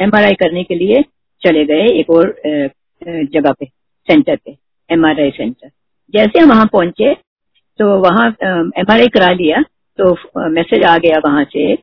एमआरआई 0.04 0.34
करने 0.34 0.64
के 0.64 0.76
लिए 0.76 1.04
चले 1.44 1.66
गए 1.66 1.88
एक 2.00 2.10
और 2.10 2.36
जगह 3.04 3.52
पे 3.52 3.66
सेंटर 3.66 4.36
पे 4.36 4.56
एमआरआई 4.90 5.32
सेंटर 5.32 5.70
जैसे 6.14 6.40
हम 6.40 6.50
वहाँ 6.50 6.66
पहुँचे 6.74 7.14
तो 7.80 7.86
वहाँ 8.02 8.28
एम 8.28 9.08
करा 9.10 9.32
लिया 9.34 9.62
तो 10.00 10.12
मैसेज 10.50 10.84
आ 10.86 10.98
गया 10.98 11.20
वहाँ 11.26 11.44
से 11.46 11.74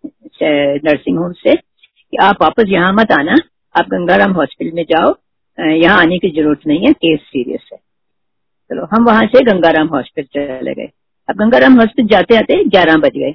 नर्सिंग 0.42 1.18
होम 1.18 1.32
से, 1.34 1.54
कि 1.54 2.16
आप 2.18 2.42
वापस 2.42 2.64
यहाँ 2.68 2.92
मत 2.92 3.12
आना, 3.12 3.36
आप 3.74 3.88
गंगाराम 3.88 4.32
हॉस्पिटल 4.32 4.72
में 4.76 4.84
जाओ 4.84 5.14
यहाँ 5.58 5.98
आने 5.98 6.18
की 6.18 6.30
ज़रूरत 6.30 6.60
नहीं 6.66 6.86
है 6.86 6.92
केस 6.94 7.20
सीरियस 7.22 7.68
है। 7.72 7.78
चलो, 7.78 8.86
हम 8.92 9.04
वहाँ 9.04 9.26
से 9.26 9.44
गंगाराम 9.44 9.88
हॉस्पिटल 9.88 10.28
चले 10.34 10.74
गए। 10.74 10.88
अब 11.28 11.36
गंगाराम 11.36 11.78
हॉस्पिटल 11.80 12.08
जाते 12.08 12.36
आते 12.36 12.62
ग्यारह 12.66 12.96
बज 12.98 13.16
गए। 13.16 13.34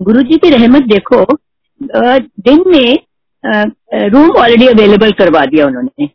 गुरु 0.00 0.22
जी 0.22 0.36
की 0.38 0.50
रहमत 0.50 0.88
देखो 0.88 1.24
दिन 1.80 2.64
में 2.66 2.98
रूम 3.46 4.30
ऑलरेडी 4.32 4.66
अवेलेबल 4.68 5.10
करवा 5.18 5.44
दिया 5.46 5.66
उन्होंने, 5.66 6.06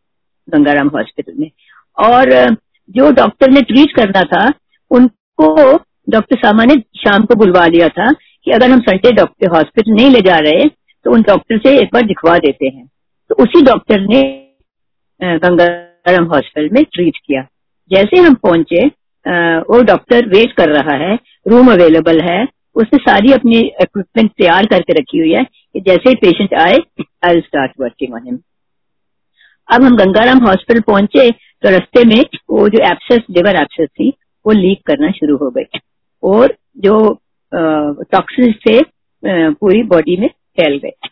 गंगाराम 0.48 0.88
हॉस्पिटल 0.88 1.34
में। 1.40 1.50
और 1.98 2.56
जो 2.90 3.12
डॉक्टर 3.14 3.52
ने 3.52 3.62
ट्रीट 3.64 3.96
करना 3.96 4.22
था, 4.26 4.52
उनको 4.92 5.78
डॉक्टर 6.10 6.38
सामा 6.38 6.64
ने 6.66 6.76
शाम 6.98 7.26
को 7.26 7.36
बुलवा 7.36 7.66
लिया 7.68 7.88
था 7.90 8.12
कि 8.12 8.52
अगर 8.52 8.72
हम 8.72 8.80
संडे 8.82 9.12
डॉक्टर 9.14 9.50
हॉस्पिटल 9.50 9.92
नहीं 9.92 10.10
ले 10.10 10.22
जा 10.22 10.38
रहे 10.40 10.68
तो 11.06 11.12
उन 11.12 11.22
डॉक्टर 11.22 11.58
से 11.58 11.78
एक 11.80 11.90
बार 11.94 12.06
दिखवा 12.06 12.38
देते 12.38 12.68
हैं। 12.68 12.86
तो 13.30 13.36
उसी 13.36 13.62
डॉक्टर 13.62 14.00
ने 14.04 14.22
गंगाराम 15.22 16.26
हॉस्पिटल 16.26 16.70
में 16.74 16.84
ट्रीट 16.86 17.18
किया। 17.18 17.42
जैसे 17.92 18.22
हम 18.22 18.34
पहुँचे 18.44 18.86
वो 19.66 19.82
डॉक्टर 19.84 20.28
वेट 20.30 20.52
कर 20.54 20.70
रहा 20.72 20.96
है 20.98 21.18
रूम 21.48 21.72
अवेलेबल 21.72 22.22
है 22.22 22.44
उसने 22.76 22.98
सारी 23.00 23.34
अपनी 23.34 23.60
इक्विपमेंट 23.82 24.32
तैयार 24.32 24.66
करके 24.66 24.94
रखी 24.94 25.20
हुई 25.20 25.32
है 25.32 25.44
कि 25.44 25.82
जैसे 25.82 26.10
ही 26.10 26.16
पेशेंट 26.16 26.54
आए 26.60 26.78
I 27.26 27.42
start 27.42 27.72
working 27.82 28.14
on 28.14 28.26
him 28.26 28.40
अब 29.70 29.84
हम 29.84 29.96
गंगाराम 29.96 30.46
हॉस्पिटल 30.46 30.82
पहुँचे 30.82 31.30
तो 31.32 31.70
रस्ते 31.70 32.04
में 32.06 32.22
वो 32.50 32.68
जो 32.70 32.84
एप्सेस 32.86 33.20
लिवर 33.30 33.62
एप्सेस 33.62 33.88
थी, 33.90 34.10
वो 34.46 34.54
लीक 34.54 34.82
करना 34.88 35.12
शुरू 35.12 35.36
हो 35.38 35.50
गई 35.50 35.80
और 36.24 36.56
जो 36.78 36.98
टॉक्सिन 37.54 38.52
से 38.68 38.80
पूरी 39.24 39.84
बॉडी 39.84 40.16
में 40.18 40.28
फैल 40.28 40.78
गए। 40.78 41.10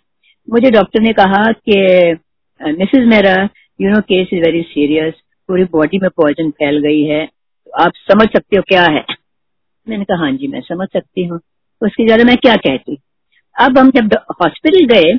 मुझे 0.48 0.72
डॉक्टर 0.72 1.02
ने 1.02 1.14
कहा 1.14 1.44
कि 1.52 1.76
मिसेज 2.62 3.08
मेरा 3.08 3.34
you 3.80 3.90
know 3.90 4.00
case 4.02 4.30
is 4.34 4.42
very 4.42 4.62
serious 4.62 5.14
पूरी 5.50 5.64
बॉडी 5.72 6.00
में 6.00 6.10
पॉइजन 6.18 6.50
फैल 6.52 6.80
गई 6.80 7.02
है 7.04 7.26
तो 7.26 7.84
आप 7.84 7.92
समझ 8.12 8.28
सकते 8.28 8.58
हो 8.58 8.64
क्या 8.68 8.84
है? 8.92 9.04
मैंने 9.88 10.04
कहा 10.04 10.18
हाँ 10.18 10.32
जी, 10.32 10.48
मैं 10.48 10.62
समझ 10.62 10.88
सकती 10.88 11.26
हूँ। 11.26 11.40
उसकी 11.82 12.06
ज़्यादा 12.06 12.24
मैं 12.24 12.36
क्या 12.38 12.56
कहती? 12.58 12.98
अब 13.56 13.78
हम 13.78 13.90
जब 13.92 14.14
हॉस्पिटल 14.42 14.86
गए 14.86 15.16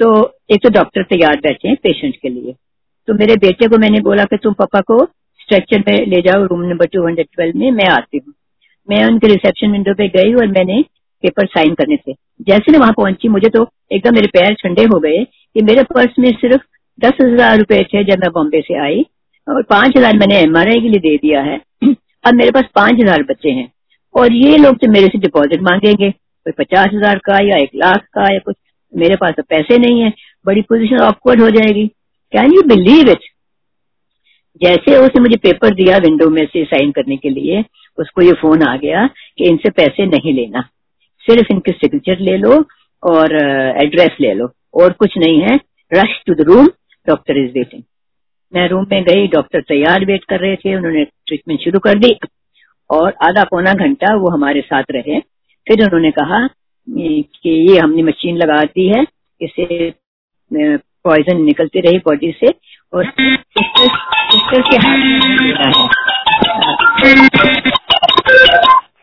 तो 0.00 0.08
एक 0.50 0.62
तो 0.62 0.70
डॉक्टर 0.70 1.02
तैयार 1.04 1.36
बैठे 1.36 1.68
हैं 1.68 1.76
पेशेंट 1.82 2.16
के 2.16 2.28
लिए। 2.28 2.54
तो 3.08 3.14
मेरे 3.14 3.34
बेटे 3.36 3.68
को 3.68 3.78
मैंने 3.78 4.00
बोला 4.00 4.24
कि, 4.24 4.36
तुम 4.36 4.52
पापा 4.52 4.80
को 4.80 5.04
स्ट्रेचर 5.40 5.82
में 5.88 6.06
ले 6.06 6.20
जाओ 6.22 6.44
room 6.44 6.62
number 6.62 6.86
two 6.86 7.06
hundred 7.06 7.26
twelve 7.34 7.58
में, 7.58 7.70
मैं 7.70 7.88
आती 7.88 8.18
हूँ। 8.18 8.34
मैं 8.88 9.04
उनके 9.04 9.28
रिसेप्शन 9.28 9.72
विंडो 9.72 9.94
पे 9.94 10.08
गई 10.08 10.34
और 10.34 10.46
मैंने 10.48 10.80
पेपर 11.24 11.46
साइन 11.46 11.74
करने 11.74 11.96
थे। 11.96 12.12
जैसे 12.42 12.72
मैं 12.72 12.78
वहाँ 12.78 12.92
पहुँची, 12.92 13.28
मुझे 13.28 13.48
तो 13.48 13.66
एकदम 13.92 14.14
मेरे 14.14 14.26
पैर 14.28 14.54
ठंडे 14.54 14.84
हो 14.84 14.98
गए 15.00 15.24
कि 15.24 15.62
मेरे 15.62 15.82
पर्स 15.84 16.18
में 16.18 16.30
सिर्फ़ 16.32 16.62
दस 16.98 17.20
हज़ार 17.22 17.58
रुपए 17.58 17.82
थे 17.84 18.04
जब 18.04 18.20
मैं 18.20 18.30
बॉम्बे 18.32 18.60
से 18.60 18.78
आई 18.80 19.04
और 19.46 19.62
पाँच 19.62 19.96
हज़ार 19.96 20.16
मैंने 20.18 20.38
एमआरआई 20.40 20.80
के 20.80 20.88
लिए 20.88 21.00
दे 21.00 21.16
दिया 21.18 21.40
है। 21.42 21.60
अब 21.84 22.34
मेरे 22.34 22.50
पास 22.50 22.64
पाँच 22.74 23.00
हज़ार 23.00 23.22
बच्चे 23.22 23.50
हैं। 23.50 23.70
और 24.14 24.32
ये 24.34 24.56
लोग 24.56 24.76
तो 24.76 24.90
मेरे 24.90 25.06
से 25.06 25.18
डिपॉजिट 25.18 25.62
मांगेंगे। 25.62 26.10
कोई 26.10 26.52
पचास 26.58 26.88
हज़ार 26.94 27.18
का 27.18 27.38
या 27.44 27.56
एक 27.56 27.70
लाख 27.74 28.04
का 28.14 28.32
या 28.32 28.38
कुछ, 28.38 28.56
मेरे 28.92 29.16
पास 29.16 29.32
तो 29.36 29.42
पैसे 29.42 29.78
नहीं 29.78 30.00
है। 30.00 30.12
बड़ी 30.46 30.62
पोजीशन 30.62 31.00
ऑकवर्ड 31.02 31.40
हो 31.40 31.48
जाएगी। 31.50 31.86
कैन 32.32 32.52
यू 32.52 32.62
बिलीव 32.68 33.10
इट 33.10 33.32
जैसे 34.60 34.96
उसने 34.96 35.20
मुझे 35.20 35.36
पेपर 35.42 35.74
दिया 35.74 35.96
विंडो 35.98 36.28
में 36.30 36.44
से 36.46 36.64
साइन 36.64 36.90
करने 36.92 37.16
के 37.16 37.30
लिए, 37.30 37.64
उसको 37.98 38.22
ये 38.22 38.32
फ़ोन 38.32 38.62
आ 38.62 38.76
गया 38.76 39.06
कि 39.38 39.44
इनसे 39.44 39.70
पैसे 39.72 40.06
नहीं 40.06 40.32
लेना। 40.34 40.60
सिर्फ़ 41.24 41.52
इनके 41.52 41.72
सिग्नेचर 41.72 42.20
ले 42.20 42.36
लो 42.36 42.64
और 43.02 43.34
एड्रेस 43.84 44.16
ले 44.20 44.32
लो। 44.34 44.48
और 44.74 44.92
कुछ 44.92 45.16
नहीं 45.18 45.40
है। 45.40 45.56
Rush 45.90 46.20
to 46.26 46.34
the 46.34 46.46
room 46.48 46.68
doctor 47.06 47.38
is 47.38 47.50
waiting 47.52 47.82
मैं 48.52 48.68
रूम 48.68 48.86
में 48.90 49.02
गई 49.04 49.26
डॉक्टर 49.28 49.60
तैयार 49.60 50.04
वेट 50.04 50.24
कर 50.24 50.40
रहे 50.40 50.56
थे। 50.56 50.74
उन्होंने 50.76 51.04
ट्रीटमेंट 51.04 51.60
शुरू 51.60 51.78
कर 51.78 51.98
दी। 51.98 52.12
और 52.90 53.14
आधा 53.22 53.44
पौना 53.44 53.72
घंटा 53.74 54.14
वो 54.16 54.30
हमारे 54.30 54.60
साथ 54.62 54.84
रहे। 54.90 55.18
फिर 55.66 55.84
उन्होंने 55.84 56.10
कहा 56.10 56.46
कि 56.88 57.50
ये 57.70 57.78
हमने 57.78 58.02
मशीन 58.02 58.36
लगा 58.36 58.60
दी 58.62 58.86
है, 58.88 59.04
इसे 59.40 59.90
पॉइजन 60.50 61.40
निकलती 61.44 61.80
रही 61.80 61.98
बॉडी 61.98 62.30
से 62.40 62.48
और 62.92 63.04
सिस्टर 63.10 64.60
के 64.70 64.76
हाथ 64.76 65.00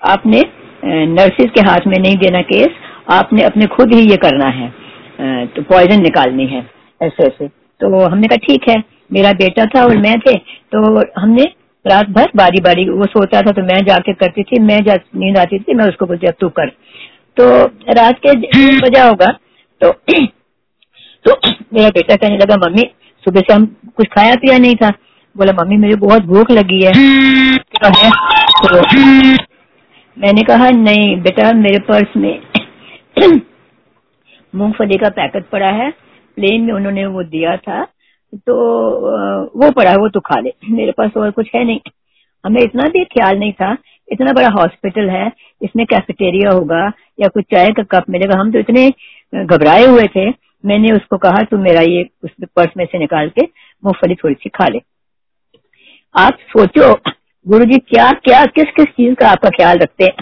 आपने 0.04 0.42
नर्सिस 1.08 1.50
के 1.52 1.62
हाथ 1.62 1.88
में 1.88 1.98
नहीं 1.98 2.16
देना 2.18 2.42
केस 2.44 2.70
आपने 3.12 3.44
अपने 3.44 3.66
खुद 3.68 3.94
ही 3.94 4.10
ये 4.10 4.18
करना 4.18 4.48
है 4.52 4.70
तो 5.48 5.62
पॉइजन 5.64 6.02
निकालनी 6.02 6.46
है 6.48 6.62
ऐसे 7.02 7.24
ऐसे 7.24 7.48
तो 7.48 8.06
हमने 8.06 8.28
कहा, 8.28 8.38
ठीक 8.38 8.70
है, 8.70 8.84
मेरा 9.14 9.32
बेटा 9.36 9.66
था 9.66 9.84
और 9.86 9.98
मैं 9.98 10.20
थे 10.20 10.38
तो 10.74 10.80
हमने 11.20 11.44
रात 11.86 12.10
भर 12.10 12.32
बारी 12.36 12.60
बारी 12.62 12.90
वो 12.90 13.06
सोता 13.06 13.42
था 13.42 13.52
तो 13.52 13.62
मैं 13.64 13.80
जाके 13.86 14.14
करती 14.14 14.44
थी 14.44 14.60
मैं 14.62 14.80
जा 14.84 14.96
नींद 15.16 15.38
आती 15.38 15.60
थी 15.60 15.74
मैं 15.74 15.86
उसको 15.86 16.06
बोलती 16.06 16.28
अब 16.28 16.34
तू 16.40 16.50
कर। 16.50 16.70
तो 17.38 17.46
रात 17.94 18.20
के 18.26 18.34
बजा 18.80 19.08
होगा 19.08 19.28
तो 19.82 19.92
तो 21.26 21.36
मेरा 21.74 21.90
बेटा 21.90 22.16
कहने 22.16 22.38
लगा 22.38 22.56
मम्मी 22.58 22.84
सुबह 23.24 23.42
से 23.42 23.54
हम 23.54 23.66
कुछ 23.98 24.08
खाया 24.08 24.36
पिया 24.36 24.58
नहीं 24.58 24.76
था। 24.76 24.90
बोला 25.36 25.54
मम्मी 25.54 25.78
मुझे 25.78 25.96
बहुत 25.98 26.26
भूख 26.26 26.52
लगी 26.52 26.82
है। 26.82 26.92
तो, 27.62 27.90
है 27.90 28.10
तो 28.62 28.82
मैंने 30.18 30.44
कहा 30.44 30.70
नहीं 30.70 31.16
बेटा 31.22 31.52
मेरे 31.54 31.80
पर्स 31.80 32.16
में 32.18 32.42
मूंगफली 34.54 34.98
का 34.98 35.10
पैकेट 35.10 35.46
पड़ा 35.50 35.70
है। 35.74 35.90
प्लेन 36.38 36.62
में 36.62 36.74
उन्होंने 36.74 37.06
वो 37.06 37.24
दिया 37.26 37.56
था 37.58 37.84
तो 38.34 38.56
वो 39.56 39.70
पड़ा 39.72 39.90
है, 39.90 39.98
वो 39.98 40.10
तो 40.10 40.20
खा 40.20 40.40
ले। 40.40 40.52
मेरे 40.70 40.92
पास 40.92 41.18
और 41.18 41.32
कुछ 41.32 41.50
है 41.56 41.64
नहीं। 41.64 41.80
हमें 42.44 42.62
इतना 42.62 42.88
भी 42.90 43.04
ख्याल 43.06 43.38
नहीं 43.40 43.52
था, 43.54 43.76
इतना 44.08 44.32
बड़ा 44.34 44.48
हॉस्पिटल 44.52 45.10
है, 45.10 45.32
इसमें 45.62 45.86
कैफेटेरिया 45.86 46.52
होगा 46.52 46.86
या 47.20 47.28
कुछ 47.28 47.46
चाय 47.52 47.72
का 47.72 47.84
कप 47.92 48.10
मिलेगा, 48.10 48.40
हम 48.40 48.52
तो 48.52 48.60
इतने 48.60 48.90
घबराए 49.34 49.86
हुए 49.86 50.08
थे। 50.16 50.30
मैंने 50.64 50.92
उसको 50.92 51.18
कहा, 51.18 51.42
तू 51.44 51.58
मेरा 51.58 51.82
ये, 51.82 52.08
उस 52.24 52.32
पर्स 52.56 52.72
में 52.78 52.86
से 52.86 53.00
निकाल 53.00 53.30
के 53.30 53.46
मूंगफली 53.84 54.16
थोड़ी 54.16 54.36
सी 54.36 54.50
खा 54.50 54.68
ले। 54.68 54.82
आप 56.16 56.38
सोचो 56.50 56.94
गुरु 57.46 57.66
जी 57.66 57.78
क्या 57.80 58.10
क्या 58.26 58.46
किस 58.48 58.72
किस 58.76 58.86
चीज़ 58.88 59.14
का 59.16 59.30
आपका 59.30 59.50
ख्याल 59.50 59.78
रखते 59.78 60.04
हैं? 60.04 60.14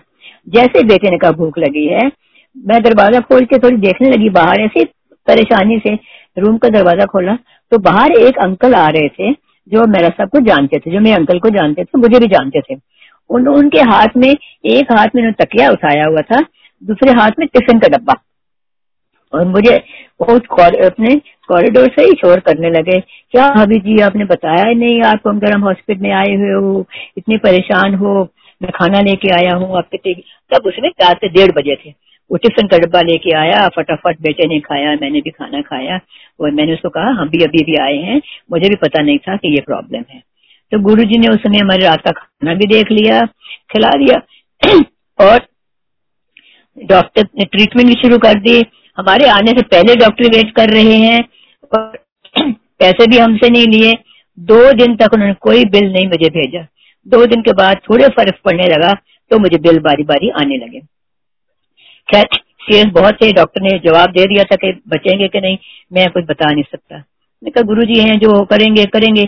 जैसे 0.47 0.83
बेटे 0.83 1.09
ने 1.09 1.17
कहा, 1.17 1.31
भूख 1.31 1.57
लगी 1.59 1.85
है। 1.87 2.05
मैं 2.55 2.81
दरवाज़ा 2.83 3.19
खोल 3.21 3.45
के 3.45 3.57
थोड़ी 3.57 3.77
देखने 3.77 4.09
लगी 4.09 4.29
बाहर, 4.31 4.61
ऐसी 4.61 4.83
परेशानी 5.27 5.79
से 5.79 5.93
रूम 6.37 6.57
का 6.57 6.69
दरवाज़ा 6.69 7.05
खोला। 7.05 7.37
तो 7.71 7.77
बाहर 7.77 8.11
एक 8.11 8.37
अंकल 8.37 8.73
आ 8.73 8.87
रहे 8.87 9.07
थे 9.07 9.33
जो 9.71 9.87
मेरा 9.87 10.09
सब 10.09 10.29
कुछ 10.29 10.43
जानते 10.43 10.79
थे, 10.79 10.91
जो 10.91 10.99
मेरे 10.99 11.15
अंकल 11.15 11.39
को 11.39 11.49
जानते 11.49 11.83
थे, 11.83 11.99
मुझे 11.99 12.19
भी 12.19 12.27
जानते 12.27 12.61
थे। 12.61 12.75
उन, 13.29 13.47
उनके 13.47 13.79
हाथ 13.79 14.07
में, 14.17 14.37
एक 14.65 14.91
हाथ 14.91 15.07
में 15.15 15.33
तकिया 15.33 15.69
उठाया 15.69 16.05
हुआ 16.05 16.21
था, 16.21 16.41
दूसरे 16.83 17.11
हाथ 17.11 17.31
में 17.39 17.47
टिफ़िन 17.47 17.79
का 17.79 17.87
डब्बा। 17.87 18.13
और 19.33 19.45
मुझे 19.45 19.83
उस 20.19 20.41
अपने 20.85 21.15
कॉरिडोर 21.47 21.87
से 21.87 22.01
ही 22.01 22.11
शोर 22.11 22.39
करने 22.39 22.69
लगे, 22.69 22.99
क्या 23.31 23.45
अभी 23.45 23.79
जी, 23.79 24.01
आपने 24.01 24.25
बताया 24.25 24.73
नहीं, 24.73 25.01
आप 25.01 25.27
अगर 25.27 25.53
हम 25.53 25.61
हॉस्पिटल 25.61 26.01
में 26.01 26.11
आए 26.11 26.35
हुए 26.35 26.53
हो? 26.53 26.85
इतने 27.17 27.37
परेशान 27.37 27.95
हो, 27.95 28.29
मैं 28.61 28.71
खाना 28.75 29.01
लेके 29.01 29.29
आया 29.29 29.55
हूँ, 29.55 29.77
आपके 29.77 30.13
तब 30.13 30.63
उसमें 30.65 30.89
चार 30.89 31.13
से 31.13 31.29
डेढ़ 31.29 31.51
बजे 31.51 31.75
थे। 31.75 32.08
वो 32.31 32.37
टिफ़िन 32.37 32.67
का 32.67 32.77
डब्बा 32.77 33.01
लेके 33.01 33.31
आया, 33.31 33.67
फटाफट 33.67 34.21
बेटे 34.21 34.47
ने 34.47 34.59
खाया, 34.59 34.91
मैंने 34.91 35.21
भी 35.21 35.29
खाना 35.29 35.61
खाया 35.61 35.99
और 36.39 36.51
मैंने 36.51 36.73
उसको 36.73 36.89
कहा, 36.89 37.09
हम 37.11 37.29
भी 37.29 37.43
अभी 37.43 37.63
भी 37.63 37.75
आए 37.75 37.95
हैं, 37.95 38.21
मुझे 38.51 38.69
भी 38.69 38.75
पता 38.75 39.01
नहीं 39.01 39.17
था 39.17 39.35
कि 39.35 39.53
ये 39.55 39.61
प्रॉब्लम 39.61 40.03
है। 40.09 40.21
तो 40.71 40.79
गुरु 40.79 41.03
जी 41.03 41.17
ने 41.17 41.27
उस 41.27 41.39
समय 41.39 41.57
हमारे 41.57 41.83
रात 41.83 42.01
का 42.01 42.11
खाना 42.11 42.53
भी 42.53 42.67
देख 42.67 42.91
लिया, 42.91 43.25
खिला 43.71 43.89
दिया 43.89 44.21
और 45.19 45.39
डॉक्टर 46.77 47.27
ने 47.37 47.45
ट्रीटमेंट 47.45 47.87
भी 47.87 47.93
शुरू 47.93 48.17
कर 48.17 48.39
दी। 48.39 48.65
हमारे 48.97 49.29
आने 49.29 49.51
से 49.51 49.61
पहले 49.61 49.95
डॉक्टर 49.95 50.25
वेट 50.25 50.51
कर 50.55 50.69
रहे 50.69 50.97
हैं 50.97 51.19
और 51.77 51.97
पैसे 52.51 53.07
भी 53.07 53.17
हमसे 53.17 53.49
नहीं 53.49 53.67
लिए। 53.67 53.93
दो 54.39 54.73
दिन 54.73 54.95
तक 54.95 55.13
उन्होंने 55.13 55.33
कोई 55.33 55.65
बिल 55.65 55.91
नहीं 55.93 56.07
मुझे 56.07 56.29
भेजा। 56.29 56.67
दो 57.07 57.25
दिन 57.25 57.41
के 57.41 57.53
बाद 57.53 57.81
थोड़े 57.89 58.07
फ़र्क 58.07 58.39
पड़ने 58.45 58.67
लगा 58.67 58.93
तो 59.31 59.39
मुझे 59.39 59.57
बिल 59.57 59.79
बारी 59.79 60.03
बारी 60.03 60.29
आने 60.29 60.57
लगे। 60.57 60.79
खैर 62.13 62.27
सीरियस 62.35 62.85
बहुत 62.85 63.13
थे 63.13 63.33
डॉक्टर 63.33 63.61
ने 63.61 63.79
जवाब 63.79 64.09
दे 64.09 64.25
दिया 64.25 64.43
था 64.43 64.55
कि 64.55 64.81
बचेंगे 64.87 65.27
कि 65.27 65.41
नहीं, 65.41 65.57
मैं 65.93 66.09
कुछ 66.09 66.23
बता 66.23 66.51
नहीं 66.51 66.63
सकता। 66.63 67.03
मैं 67.43 67.51
कहा 67.51 67.61
गुरु 67.61 67.83
जी 67.83 67.99
हैं 67.99 68.19
जो 68.19 68.45
करेंगे 68.45 68.85
करेंगे। 68.85 69.25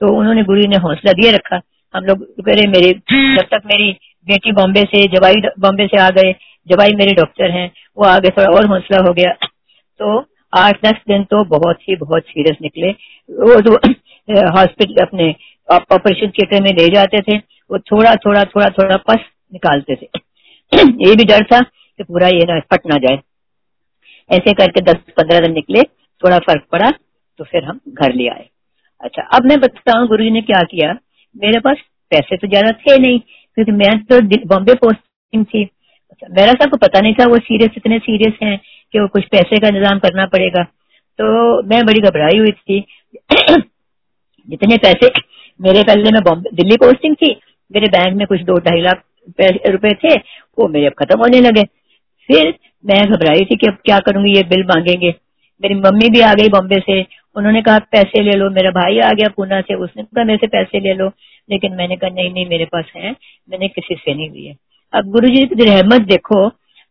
तो 0.00 0.18
उन्होंने 0.18 0.42
गुरु 0.42 0.60
ने 0.60 0.76
हौसला 0.76 1.12
दिए 1.12 1.32
रखा। 1.32 1.60
हम 1.94 2.04
लोग 2.04 2.22
कह 2.46 2.52
रहे 2.52 2.66
मेरे, 2.66 2.92
जब 3.36 3.42
तक 3.42 3.62
मेरी 3.66 3.92
बेटी 4.28 4.52
बॉम्बे 4.52 4.80
से, 4.80 5.06
जवाई 5.06 5.34
बॉम्बे 5.58 5.86
से 5.86 6.00
आ 6.00 6.08
गए, 6.08 6.32
जवाई 6.68 6.88
मेरे 6.94 7.12
डॉक्टर 7.12 7.50
हैं, 7.50 7.72
वो 7.98 8.04
आगे 8.04 8.28
थोड़ा 8.28 8.48
और 8.48 8.66
हौसला 8.66 8.98
हो 9.08 9.12
गया। 9.12 9.32
तो 9.98 10.26
आठ, 10.58 10.84
दस 10.84 10.94
दिन 11.08 11.24
तो 11.24 11.44
बहुत 11.44 11.78
ही, 11.88 11.96
बहुत 11.96 12.22
सीरियस 12.22 12.56
निकले। 12.62 12.90
वो 13.30 13.60
जो 13.60 13.72
हॉस्पिटल 14.52 15.02
अपने 15.02 15.34
ऑपरेशन 15.72 16.26
थिएटर 16.26 16.62
में 16.62 16.70
ले 16.70 16.88
जाते 16.88 17.20
थे। 17.20 17.36
वो 17.70 17.78
थोड़ा 17.78 18.14
थोड़ा 18.14 18.44
थोड़ा 18.44 18.68
थोड़ा 18.68 18.96
पस 18.96 19.18
निकालते 19.52 19.94
थे। 19.94 20.08
ये 20.82 21.16
भी 21.16 21.24
डर 21.24 21.44
था 21.44 21.64
कि 21.98 22.04
पूरा 22.04 22.28
ये 22.28 22.44
ना 22.44 22.58
फट 22.72 22.86
ना 22.86 22.96
जाए। 22.98 23.18
ऐसे 24.30 24.52
करके 24.52 24.80
दस 24.80 24.96
पंद्रह 25.16 25.40
दिन 25.40 25.52
निकले, 25.52 25.82
थोड़ा 26.22 26.38
फ़र्क 26.38 26.64
पड़ा 26.72 26.90
तो 27.38 27.44
फिर 27.44 27.64
हम 27.64 27.80
घर 27.88 28.14
ले 28.14 28.28
आए। 28.28 28.48
अच्छा 29.00 29.22
अब 29.22 29.44
मैं 29.44 29.58
बताता 29.60 29.98
हूँ 29.98 30.08
गुरु 30.08 30.24
जी 30.24 30.30
ने 30.30 30.40
क्या 30.42 30.62
किया? 30.62 30.92
मेरे 31.36 31.60
पास 31.60 31.76
पैसे 32.12 32.36
तो 32.36 32.48
ज़्यादा 32.48 32.70
थे 32.72 32.98
नहीं, 32.98 33.18
क्योंकि 33.56 33.72
मैं 33.72 33.98
तो 34.04 34.20
बॉम्बे 34.46 34.74
पोस्टिंग 34.74 35.44
थी। 35.44 35.64
अच्छा 36.10 36.26
मेरा 36.30 36.52
सबको 36.52 36.76
पता 36.76 37.00
नहीं 37.00 37.14
था, 37.14 37.24
वो 37.24 37.38
सीरियस, 37.38 37.70
इतने 37.76 37.98
सीरियस 37.98 38.38
हैं 38.42 38.58
कि 38.94 39.00
वो 39.00 39.08
कुछ 39.08 39.24
पैसे 39.24 39.58
का 39.58 39.68
इंतज़ाम 39.68 39.98
करना 39.98 40.26
पड़ेगा। 40.26 40.62
तो 41.18 41.62
मैं 41.62 41.84
बड़ी 41.86 42.00
घबराई 42.00 42.38
हुई 42.38 42.52
थी। 42.52 42.80
जितने 44.48 44.76
पैसे 44.76 45.10
मेरे 45.60 45.82
पहले 45.82 46.10
में 46.10 46.22
बॉम्बे, 46.22 46.50
दिल्ली 46.54 46.76
पोस्टिंग 46.76 47.14
थी, 47.14 47.40
मेरे 47.70 47.86
बैंक 47.86 48.16
में 48.16 48.26
कुछ 48.26 48.40
दो 48.40 48.58
ढाई 48.58 48.80
लाख 48.80 49.02
रुपए 49.66 49.94
थे, 49.94 50.14
वो 50.58 50.68
मेरे 50.68 50.86
अब 50.86 50.92
खत्म 50.98 51.18
होने 51.18 51.40
लगे। 51.40 51.62
फिर 52.28 52.54
मैं 52.86 53.06
घबराई 53.06 53.44
थी 53.44 53.56
कि 53.56 53.66
अब 53.66 53.74
क्या 53.84 53.98
करूँगी, 53.98 54.32
ये 54.32 54.42
बिल 54.42 54.64
मांगेंगे। 54.64 55.14
मेरी 55.62 55.74
मम्मी 55.74 56.08
भी 56.08 56.20
आ 56.20 56.34
गई 56.34 56.48
बॉम्बे 56.48 56.80
से। 56.80 57.06
उन्होंने 57.36 57.62
कहा, 57.62 57.78
पैसे 57.78 58.22
ले 58.22 58.32
लो, 58.32 58.50
मेरा 58.50 58.70
भाई 58.70 58.98
आ 58.98 59.12
गया 59.12 59.28
पूना 59.36 59.60
से। 59.60 59.74
उसने 59.74 60.02
कहा, 60.02 60.24
मेरे 60.24 60.36
से 60.36 60.46
पैसे 60.46 60.80
ले 60.80 60.94
लो। 60.94 61.10
लेकिन 61.50 61.72
मैंने 61.72 61.96
कहा, 61.96 62.10
नहीं 62.10 62.32
नहीं, 62.32 62.46
मेरे 62.46 62.64
पास 62.64 62.84
है। 62.96 63.10
मैंने 63.50 63.68
किसी 63.68 63.94
से 63.94 64.14
नहीं 64.14 64.30
लिए। 64.30 64.56
अब 64.92 65.04
गुरु 65.04 65.28
जी 65.28 65.46
की 65.46 65.64
रहमत 65.64 66.00
देखो। 66.00 66.46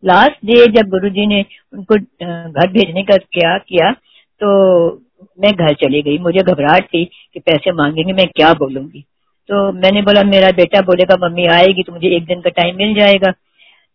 लास्ट 0.06 0.46
डे 0.46 0.66
जब 0.72 0.90
गुरु 0.90 1.10
जी 1.10 1.26
ने 1.26 1.46
उनको 1.74 1.96
घर 2.60 2.68
भेजने 2.68 3.04
का 3.04 3.18
क्या, 3.18 3.58
किया 3.58 3.92
तो 4.42 4.50
मैं 5.44 5.54
घर 5.54 5.74
चली 5.74 6.02
गई। 6.02 6.18
मुझे 6.18 6.40
घबराहट 6.40 6.86
थी 6.86 7.06
कि 7.06 7.40
पैसे 7.40 7.72
मांगेंगे, 7.72 8.14
मैं 8.14 8.28
क्या 8.28 8.54
बोलूँगी। 8.54 9.02
तो 9.50 9.72
मैंने 9.72 10.02
बोला, 10.02 10.24
मेरा 10.24 10.52
बेटा 10.52 10.82
बोलेगा, 10.82 11.28
मम्मी 11.28 11.46
आएगी 11.46 11.84
तो 11.84 11.94
मुझे 11.94 12.08
एक 12.08 12.26
दिन 12.26 12.42
का 12.42 12.50
टाइम 12.50 12.76
मिल 12.78 12.94
जाएगा। 12.94 13.34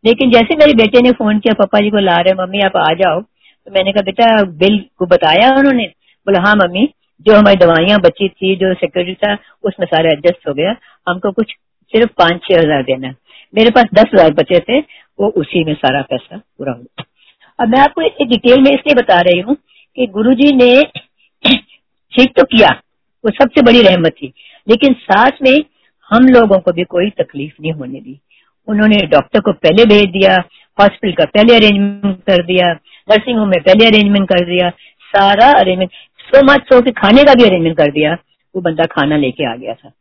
लेकिन 0.04 0.30
जैसे 0.30 0.56
मेरे 0.56 0.72
बेटे 0.74 1.00
ने 1.00 1.10
फ़ोन 1.10 1.38
किया, 1.38 1.54
पापा 1.54 1.80
जी 1.80 1.90
को 1.90 1.98
ला 1.98 2.16
रहे 2.16 2.34
मम्मी 2.34 2.60
आप 2.60 2.76
आ 2.76 2.92
जाओ। 2.94 3.20
तो 3.20 3.72
मैंने 3.72 3.92
कहा, 3.92 4.02
बेटा, 4.02 4.42
बिल 4.42 4.78
को 4.98 5.06
बताया 5.06 5.50
उन्होंने? 5.50 5.86
बोला 6.26 6.40
हाँ 6.40 6.54
मम्मी, 6.56 6.88
जो 7.26 7.34
हमारी 7.34 7.56
दवाइयाँ 7.56 7.98
बची 8.00 8.28
थी, 8.28 8.54
जो 8.56 8.74
सिक्योरिटी 8.74 9.14
था, 9.14 9.36
उसमें 9.64 9.86
सारा 9.86 10.10
एडजस्ट 10.10 10.48
हो 10.48 10.54
गया। 10.54 10.74
हमको 11.08 11.30
कुछ 11.32 11.52
सिर्फ़ 11.92 12.10
पाँच 12.18 12.40
छह 12.42 12.58
हज़ार 12.58 12.82
देना 12.82 13.14
मेरे 13.54 13.70
पास 13.70 13.86
दस 13.94 14.10
हज़ार 14.14 14.32
बचे 14.32 14.58
थे, 14.58 14.78
वो 14.78 15.28
उसी 15.36 15.64
में 15.64 15.74
सारा 15.74 16.00
पैसा 16.02 16.36
पूरा 16.36 16.72
हो 16.72 17.04
अब 17.58 17.68
मैं 17.68 17.80
आपको 17.80 18.02
एक 18.02 18.28
डिटेल 18.28 18.60
में 18.60 18.70
इसलिए 18.70 18.94
बता 18.94 19.20
रही 19.20 19.40
हूँ 19.40 19.54
कि 19.98 20.06
गुरुजी 20.06 20.52
ने 20.56 20.82
ठीक 22.12 22.32
तो 22.36 22.44
किया, 22.44 22.68
वो 23.24 23.30
सबसे 23.30 23.62
बड़ी 23.62 23.82
रहमत 23.82 24.12
थी, 24.12 24.32
लेकिन 24.68 24.94
साथ 25.02 25.42
में 25.42 25.64
हम 26.10 26.28
लोगों 26.28 26.58
को 26.58 26.72
भी 26.72 26.84
कोई 26.84 27.10
तकलीफ़ 27.10 27.52
नहीं 27.60 27.72
होने 27.72 28.00
दी। 28.00 28.18
उन्होंने 28.68 28.96
डॉक्टर 29.08 29.40
को 29.40 29.52
पहले 29.52 29.84
भेज 29.86 30.08
दिया 30.10 30.36
हॉस्पिटल 30.78 31.12
का 31.14 31.24
पहले 31.34 31.54
अरेंजमेंट 31.56 32.16
कर 32.20 32.42
दिया 32.44 32.72
नर्सिंग 33.08 33.38
होम 33.38 33.48
में 33.48 33.60
पहले 33.62 33.86
अरेंजमेंट 33.86 34.28
कर 34.28 34.44
दिया, 34.46 34.68
सारा 35.14 35.50
अरेंजमेंट 35.52 35.90
सो 36.24 36.42
मच 36.44 36.62
सो 36.62 36.80
के 36.80 36.90
खाने 36.92 37.24
का 37.24 37.34
भी 37.34 37.44
अरेंजमेंट 37.44 37.76
कर 37.76 37.90
दिया, 37.90 38.12
वो 38.54 38.60
बंदा 38.60 38.84
खाना 38.86 39.16
लेके 39.16 39.50
आ 39.52 39.54
गया 39.56 39.74
था। 39.74 39.92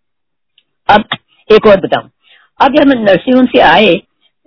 अब 0.89 1.03
एक 1.49 1.67
और 1.67 1.79
बताऊ। 1.79 2.07
अब 2.59 2.75
जब 2.75 2.89
हम 2.89 3.03
नर्सिंग 3.03 3.35
होम 3.35 3.45
से 3.45 3.59
आए 3.61 3.93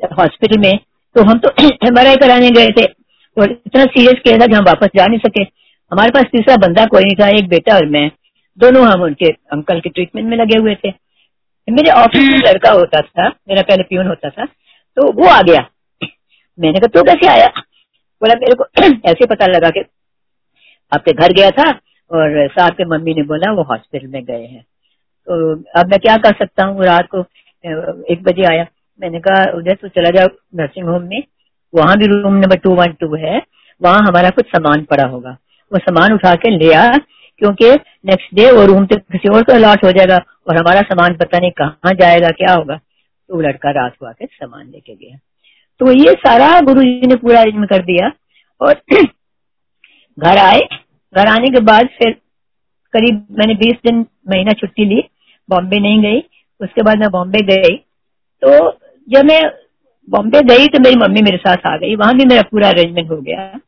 हॉस्पिटल 0.01 0.61
में 0.61 0.79
तो 1.17 1.23
हम 1.23 1.39
तो 1.39 1.51
एमआरआई 1.87 2.17
कराने 2.17 2.51
गए 2.51 2.69
थे, 2.71 2.85
और 3.37 3.51
इतना 3.51 3.85
सीरियस 3.85 4.21
केस 4.21 4.41
था 4.41 4.47
कि 4.47 4.55
हम 4.55 4.65
वापस 4.65 4.89
जा 4.97 5.07
नहीं 5.07 5.19
सके। 5.19 5.43
हमारे 5.93 6.11
पास 6.11 6.25
तीसरा 6.33 6.57
बंदा 6.57 6.85
कोई 6.87 7.05
नहीं 7.05 7.15
था, 7.15 7.29
एक 7.29 7.49
बेटा 7.49 7.75
और 7.77 7.87
मैं। 7.87 8.11
दोनों 8.59 8.85
हम 8.87 9.03
उनके 9.03 9.29
अंकल 9.53 9.81
के 9.81 9.91
ट्रीटमेंट 9.91 10.29
में 10.29 10.37
लगे 10.37 10.59
हुए 10.59 10.75
थे। 10.75 10.91
मेरे 11.69 11.91
ऑफ़िस 11.91 12.23
में 12.23 12.39
लड़का 12.39 12.71
होता 12.71 13.01
था, 13.01 13.29
मेरा 13.29 13.63
पहले 13.63 13.83
प्यून 13.83 14.07
होता 14.07 14.29
था 14.29 14.45
तो 14.97 15.13
वो 15.13 15.29
आ 15.29 15.41
गया। 15.43 15.69
मैंने 16.61 16.81
कहा 16.81 16.87
तो 16.87 17.03
कैसे 17.03 17.29
आया? 17.29 17.47
बोला, 18.23 18.35
मेरे 18.35 18.55
को 18.55 18.65
ऐसे 19.11 19.27
पता 19.27 19.47
लगा 19.47 19.69
कि 19.69 19.81
आपके 20.93 21.13
घर 21.13 21.33
गया 21.33 21.51
था 21.51 21.71
और 22.11 22.49
साथ 22.49 22.71
के 22.71 22.85
मम्मी 22.85 23.15
ने 23.15 23.23
बोला, 23.23 23.53
वो 23.53 23.63
हॉस्पिटल 23.63 24.07
में 24.07 24.25
गए 24.25 24.47
हैं। 24.47 24.63
तो 25.27 25.55
अब 25.81 25.87
मैं 25.87 25.99
क्या 25.99 26.17
कर 26.17 26.33
सकता 26.33 26.67
हूँ? 26.67 26.85
रात 26.85 27.07
को 27.15 27.21
एक 28.15 28.23
बजे 28.23 28.45
आया। 28.45 28.67
मैंने 29.01 29.21
कहा, 29.21 29.45
उधर 29.55 29.75
तो 29.75 29.89
चला 29.89 30.11
जाओ 30.11 30.29
नर्सिंग 30.57 30.89
होम 30.89 31.03
में। 31.03 31.23
वहाँ 31.75 31.97
भी 31.97 32.07
room 32.07 32.35
number 32.35 32.57
two 32.57 32.75
one 32.75 32.93
two 32.93 33.15
है। 33.17 33.43
वहाँ 33.83 33.99
हमारा 33.99 34.31
कुछ 34.31 34.47
सामान 34.47 34.85
पड़ा 34.85 35.09
होगा। 35.09 35.31
वो 35.73 35.79
सामान 35.79 36.13
उठा 36.13 36.35
के 36.35 36.51
ले 36.51 36.73
आ, 36.75 36.97
क्योंकि 37.39 37.71
नेक्स्ट 38.07 38.35
डे 38.35 38.51
वो 38.53 38.67
रूम 38.67 38.87
तो 38.87 38.97
किसी 38.97 39.29
और 39.29 39.43
को 39.43 39.53
अलॉट 39.53 39.85
हो 39.85 39.93
जाएगा। 39.93 40.19
और 40.49 40.57
हमारा 40.57 40.81
सामान 40.81 41.15
पता 41.15 41.39
नहीं 41.39 41.51
कहाँ 41.51 41.93
जाएगा 41.93 42.29
क्या 42.29 42.55
होगा। 42.55 42.77
तो 43.29 43.35
वो 43.35 43.41
लड़का 43.41 43.71
रात 43.71 43.97
को 44.01 44.07
आके 44.07 44.27
सामान 44.27 44.69
लेके 44.69 44.95
गया। 44.95 45.19
तो 45.79 45.93
ये 45.93 46.13
सारा 46.13 46.61
गुरु 46.61 46.83
जी 46.83 47.07
ने 47.07 47.17
पूरा 47.17 47.41
अरेंजमेंट 47.41 47.71
कर 47.71 47.83
दिया 47.83 48.13
और 48.61 48.83
घर 50.19 50.39
आए। 50.39 50.61
घर 51.17 51.27
आने 51.27 51.49
के 51.49 51.61
बाद 51.61 51.87
फिर 51.87 52.11
करीब 52.93 53.27
मैंने 53.31 53.55
बीस 53.55 53.75
दिन 53.87 54.07
महीना 54.29 54.53
छुट्टी 54.53 54.85
ली 54.85 55.03
बॉम्बे 55.51 55.81
नहीं 55.81 56.03
गई। 56.03 56.21
उसके 56.61 56.83
बाद 56.83 56.99
मैं 56.99 57.11
बॉम्बे 57.11 57.39
गई। 57.39 57.77
तो 58.45 58.73
जब 59.09 59.25
मैं 59.25 59.43
बॉम्बे 60.11 60.41
गई 60.41 60.67
तो 60.67 60.81
मेरी 60.81 60.97
मम्मी 60.97 61.23
मेरे 61.23 61.37
साथ 61.37 61.57
आ 61.67 61.77
गई। 61.77 61.97
वहाँ 61.97 62.15
भी 62.15 62.25
मेरा 62.25 62.43
पूरा 62.43 62.69
अरेंजमेंट 62.69 63.11
हो 63.11 63.17
गया। 63.17 63.61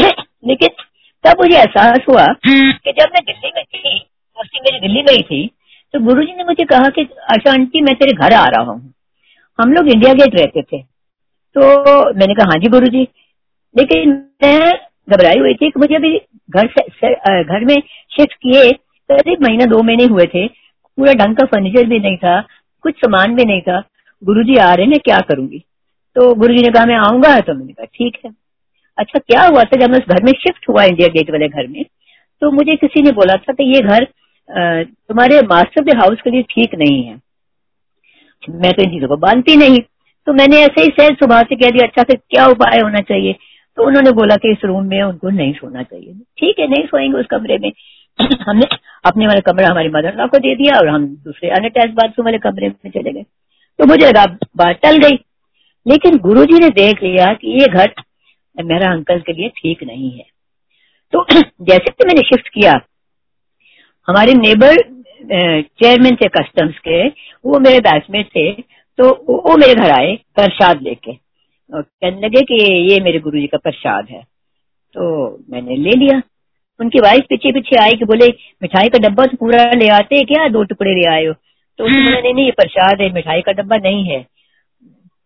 लेकिन 0.46 0.68
तब 1.24 1.40
मुझे 1.40 1.56
एहसास 1.56 1.98
हुआ 2.08 2.26
कि 2.46 2.92
जब 2.92 3.06
मैं 3.14 3.22
दिल्ली 3.26 3.50
में 3.56 3.64
थी 3.64 4.06
उसी 4.40 4.60
मेरी 4.60 4.80
दिल्ली 4.80 5.02
गई 5.02 5.22
थी 5.22 5.50
तो 5.98 6.02
गुरु 6.04 6.22
जी 6.22 6.32
ने 6.32 6.44
मुझे 6.44 6.64
कहा 6.64 6.88
कि 6.88 7.02
आशा 7.32 7.52
आंटी 7.52 7.80
मैं 7.80 7.94
तेरे 7.94 8.12
घर 8.14 8.32
आ 8.32 8.44
रहा 8.46 8.60
हूँ। 8.62 8.92
हम 9.58 9.72
लोग 9.72 9.88
इंडिया 9.88 10.12
गेट 10.14 10.34
रहते 10.34 10.62
थे। 10.62 10.80
तो 11.56 11.62
मैंने 12.14 12.34
कहा 12.34 12.46
हाँ 12.46 12.58
जी 12.60 12.68
गुरु 12.68 12.86
जी 12.86 13.00
लेकिन 13.74 14.10
मैं 14.44 14.72
घबराई 15.08 15.38
हुई 15.38 15.54
थी 15.54 15.70
कि 15.70 15.80
मुझे 15.80 15.94
अभी 15.94 16.14
घर 16.50 16.68
से 16.68 17.12
घर 17.42 17.64
में 17.64 17.74
शिफ्ट 18.10 18.34
किए 18.34 18.70
करीब 19.10 19.42
महीना, 19.42 19.64
दो 19.64 19.82
महीने 19.82 20.04
हुए 20.04 20.26
थे। 20.26 20.46
पूरा 20.48 21.12
ढंग 21.14 21.36
का 21.36 21.44
फर्नीचर 21.46 21.86
भी 21.86 21.98
नहीं 21.98 22.16
था, 22.16 22.40
कुछ 22.84 22.94
सामान 22.96 23.34
भी 23.34 23.44
नहीं 23.44 23.60
था। 23.60 23.82
गुरु 24.22 24.42
जी 24.42 24.56
आ 24.56 24.72
रहे 24.74 24.86
हैं 24.86 25.00
क्या 25.00 25.18
करूँगी? 25.28 25.62
तो 26.16 26.34
गुरु 26.34 26.54
जी 26.54 26.62
ने 26.62 26.72
कहा, 26.72 26.84
मैं 26.86 26.96
आऊँगा? 26.98 27.38
तो 27.40 27.54
मैंने 27.54 27.72
कहा, 27.72 27.86
ठीक 27.94 28.18
है। 28.24 28.30
अच्छा 28.98 29.18
क्या 29.18 29.42
हुआ 29.46 29.64
था 29.64 29.80
जब 29.80 29.90
मैं 29.90 29.98
उस 29.98 30.08
घर 30.08 30.22
में 30.24 30.32
शिफ्ट 30.32 30.68
हुआ 30.68 30.84
इंडिया 30.84 31.08
गेट 31.08 31.30
वाले 31.30 31.48
घर 31.48 31.66
में? 31.66 31.84
तो 32.42 32.50
मुझे 32.50 32.76
किसी 32.76 33.02
ने 33.02 33.12
बोला 33.12 33.34
था 33.34 33.52
कि 33.52 33.64
ये 33.74 33.80
घर 33.80 34.06
तुम्हारे 34.50 35.40
मास्टर 35.40 35.82
के 35.82 35.98
हाउस 35.98 36.20
के 36.24 36.30
लिए 36.30 36.42
ठीक 36.42 36.74
नहीं 36.74 37.04
है। 37.04 37.20
मैं 38.50 38.72
तो 38.72 38.82
इन 38.82 38.90
चीज़ों 38.90 39.08
को 39.08 39.16
बांधती 39.16 39.56
नहीं। 39.56 39.78
तो 40.26 40.32
मैंने 40.32 40.56
ऐसे 40.56 40.82
ही 40.82 40.88
सहज 40.88 41.18
सुबह 41.18 41.42
से 41.42 41.56
कह 41.56 41.70
दिया 41.70 41.86
अच्छा 41.86 42.02
फिर 42.02 42.16
क्या 42.16 42.46
उपाय 42.46 42.80
होना 42.80 42.98
चाहिए? 42.98 43.32
तो 43.76 43.86
उन्होंने 43.86 44.10
बोला 44.10 44.36
कि 44.36 44.52
इस 44.52 44.58
रूम 44.64 44.84
में 44.84 45.02
उनको 45.02 45.30
नहीं 45.30 45.52
सोना 45.52 45.82
चाहिए। 45.82 46.12
ठीक 46.12 46.58
है, 46.58 46.68
नहीं 46.68 46.86
सोएँगे 46.86 47.18
उस 47.18 47.26
कमरे 47.26 47.58
में। 47.58 47.72
हमने 48.48 48.66
अपने 49.04 49.26
वाले 49.26 49.40
कमरा 49.40 49.68
हमारी 49.68 49.88
मदर 49.88 50.16
लॉ 50.16 50.26
को 50.26 50.38
दे 50.38 50.54
दिया 50.54 50.78
और 50.78 50.88
हम 50.88 51.06
दूसरे 51.06 51.50
अनअटैच 51.50 51.90
बाथरूम 51.90 52.24
वाले 52.24 52.38
कमरे 52.38 52.68
में 52.68 52.90
चले 52.90 53.12
गए। 53.12 53.22
तो 53.78 53.86
मुझे 53.86 54.06
लगा, 54.06 54.24
बात 54.56 54.80
टल 54.82 54.96
गई। 54.96 55.16
लेकिन 55.86 56.18
गुरुजी 56.18 56.58
ने 56.58 56.68
देख 56.68 57.02
लिया 57.02 57.26
कि 57.26 57.60
ये 57.60 57.66
घर 57.66 57.92
मेरा 58.64 58.92
अंकल 58.92 59.20
के 59.20 59.32
लिए 59.32 59.48
ठीक 59.48 59.84
नहीं 59.84 60.10
है। 60.10 60.24
तो 61.12 61.26
जैसे 61.62 61.90
कि 61.90 62.04
मैंने 62.06 62.20
शिफ्ट 62.20 62.48
किया 62.48 62.72
हमारे 64.08 64.34
नेबर 64.34 64.76
चेयरमैन 65.22 66.16
थे 66.16 66.28
कस्टम्स 66.30 66.78
के, 66.78 67.06
वो 67.06 67.58
मेरे 67.58 67.80
बैचमेट 67.80 68.26
थे 68.28 68.50
तो 68.98 69.08
वो 69.28 69.56
मेरे 69.56 69.74
घर 69.74 69.90
आए 69.90 70.14
प्रसाद 70.36 70.82
लेके। 70.82 71.12
कहने 71.72 72.20
लगे 72.20 72.40
कि 72.42 72.56
ये 72.90 73.00
मेरे 73.00 73.18
गुरु 73.20 73.38
जी 73.40 73.46
का 73.46 73.58
प्रसाद 73.58 74.06
है। 74.10 74.22
तो 74.94 75.28
मैंने 75.50 75.76
ले 75.76 75.90
लिया। 75.98 76.20
उनकी 76.80 77.00
वाइफ 77.00 77.24
पीछे 77.28 77.52
पीछे 77.52 77.76
आई 77.76 77.92
कि 77.92 78.04
बोले, 78.04 78.26
मिठाई 78.62 78.88
का 78.88 78.98
डब्बा 78.98 79.24
तो 79.26 79.36
पूरा 79.36 79.64
ले 79.74 79.88
आते 79.90 80.22
क्या? 80.24 80.48
दो 80.48 80.62
टुकड़े 80.64 80.94
ले 80.94 81.08
आए 81.10 81.24
हो। 81.24 81.32
तो 81.32 81.84
उन्होंने 81.84 82.20
नहीं 82.20 82.34
नहीं, 82.34 82.44
ये 82.44 82.50
प्रसाद 82.52 83.00
है, 83.00 83.12
मिठाई 83.12 83.40
का 83.40 83.52
डब्बा 83.52 83.76
नहीं 83.78 84.04
है। 84.04 84.20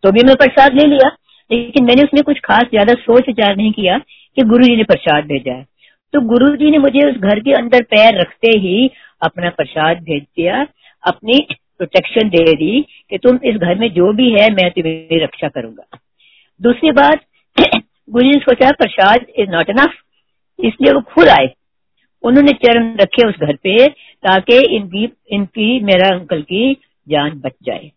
तो 0.04 0.12
भी 0.12 0.22
मैं 0.26 0.37
प्रसाद 0.37 0.74
ले 0.74 0.87
लिया। 0.87 1.09
लेकिन 1.50 1.85
मैंने 1.85 2.02
उसमें 2.02 2.22
कुछ 2.24 2.38
खास 2.44 2.64
ज़्यादा 2.70 2.94
सोच 3.00 3.28
विचार 3.28 3.56
नहीं 3.56 3.72
किया 3.72 3.98
कि 3.98 4.42
गुरु 4.44 4.64
जी 4.64 4.76
ने 4.76 4.85
प्रसाद 4.85 5.24
भेजा 5.26 5.52
है। 5.52 5.66
तो 6.12 6.20
गुरु 6.20 6.57
जी 6.57 6.70
ने 6.70 6.79
मुझे 6.79 7.11
उस 7.11 7.16
घर 7.16 7.40
के 7.40 7.53
अंदर 7.53 7.83
पैर 7.83 8.20
रखते 8.20 8.59
ही 8.59 8.90
अपना 9.22 9.51
प्रसाद 9.51 9.96
भेज 9.96 10.22
दिया, 10.22 10.66
अपनी 11.07 11.46
प्रोटेक्शन 11.53 12.29
दे 12.29 12.53
दी 12.53 12.87
कि 13.11 13.18
तुम 13.18 13.38
इस 13.44 13.57
घर 13.57 13.79
में 13.79 13.92
जो 13.92 14.12
भी 14.12 14.31
है 14.31 14.53
मैं 14.53 14.70
तुम्हें 14.70 15.22
रक्षा 15.22 15.48
करूँगा। 15.48 15.98
दूसरी 16.62 16.90
बात 16.90 17.20
गुरु 18.11 18.22
जी 18.22 18.31
ने 18.31 18.38
सोचा 18.38 18.70
प्रसाद 18.70 19.27
इज़ 19.38 19.51
नॉट 19.51 19.70
इनफ 19.70 19.94
इसलिए 20.64 20.92
वो 20.92 21.01
खुद 21.01 21.29
आए। 21.29 21.53
उन्होंने 22.22 22.53
चरण 22.53 22.94
रखे 22.94 23.29
उस 23.29 23.35
घर 23.35 23.57
पे 23.57 23.88
ताकि 24.25 24.77
इनकी 24.77 25.12
इनकी, 25.31 25.81
मेरा 25.81 26.16
अंकल 26.16 26.42
की 26.42 26.77
जान 27.09 27.31
बच 27.31 27.53
जाए। 27.62 27.90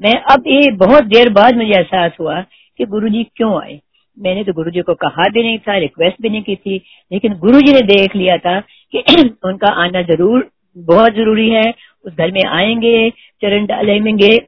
मैं 0.00 0.14
अब 0.14 0.44
ये 0.46 0.70
बहुत 0.70 1.04
देर 1.04 1.30
बाद 1.30 1.56
मुझे 1.56 1.72
एहसास 1.72 2.12
हुआ 2.20 2.40
कि 2.78 2.84
गुरुजी 2.84 3.24
क्यों 3.24 3.62
आए। 3.62 3.80
मैंने 4.18 4.44
तो 4.44 4.52
गुरुजी 4.52 4.80
को 4.80 4.94
कहा 4.94 5.28
भी 5.28 5.42
नहीं 5.42 5.58
था 5.58 5.78
रिक्वेस्ट 5.78 6.16
भी 6.22 6.30
नहीं 6.30 6.42
की 6.42 6.56
थी, 6.56 6.84
लेकिन 7.12 7.34
गुरुजी 7.34 7.72
ने 7.72 7.80
देख 7.80 8.16
लिया 8.16 8.36
था 8.36 8.60
कि 8.60 9.04
उनका 9.44 9.68
आना 9.68 10.02
ज़रूर, 10.02 10.50
बहुत 10.78 11.12
ज़रूरी 11.12 11.50
है। 11.50 11.74
उस 12.04 12.12
घर 12.12 12.32
में 12.32 12.44
आएँगे, 12.44 13.10
चरण 13.10 13.66
डालेंगे। 13.66 14.38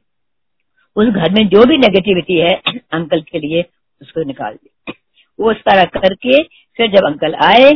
उस 0.95 1.07
घर 1.07 1.31
में 1.31 1.47
जो 1.47 1.65
भी 1.65 1.77
नेगेटिविटी 1.77 2.37
है, 2.37 2.61
अंकल 2.91 3.21
के 3.21 3.39
लिए 3.39 3.65
उसको 4.01 4.23
निकाल 4.23 4.53
दे। 4.53 4.93
वो 5.39 5.53
तरह 5.53 5.83
करके 5.83 6.43
फिर 6.43 6.91
जब 6.91 7.05
अंकल 7.05 7.35
आए, 7.35 7.73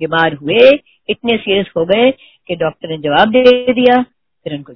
बीमार 0.00 0.34
हुए, 0.34 0.70
इतने 1.08 1.36
सीरियस 1.36 1.66
हो 1.76 1.84
गए 1.84 2.10
कि 2.46 2.56
डॉक्टर 2.56 2.88
ने 2.88 2.98
जवाब 2.98 3.28
दे 3.28 3.72
दिया, 3.72 4.02
फिर 4.44 4.54
उनको 4.54 4.72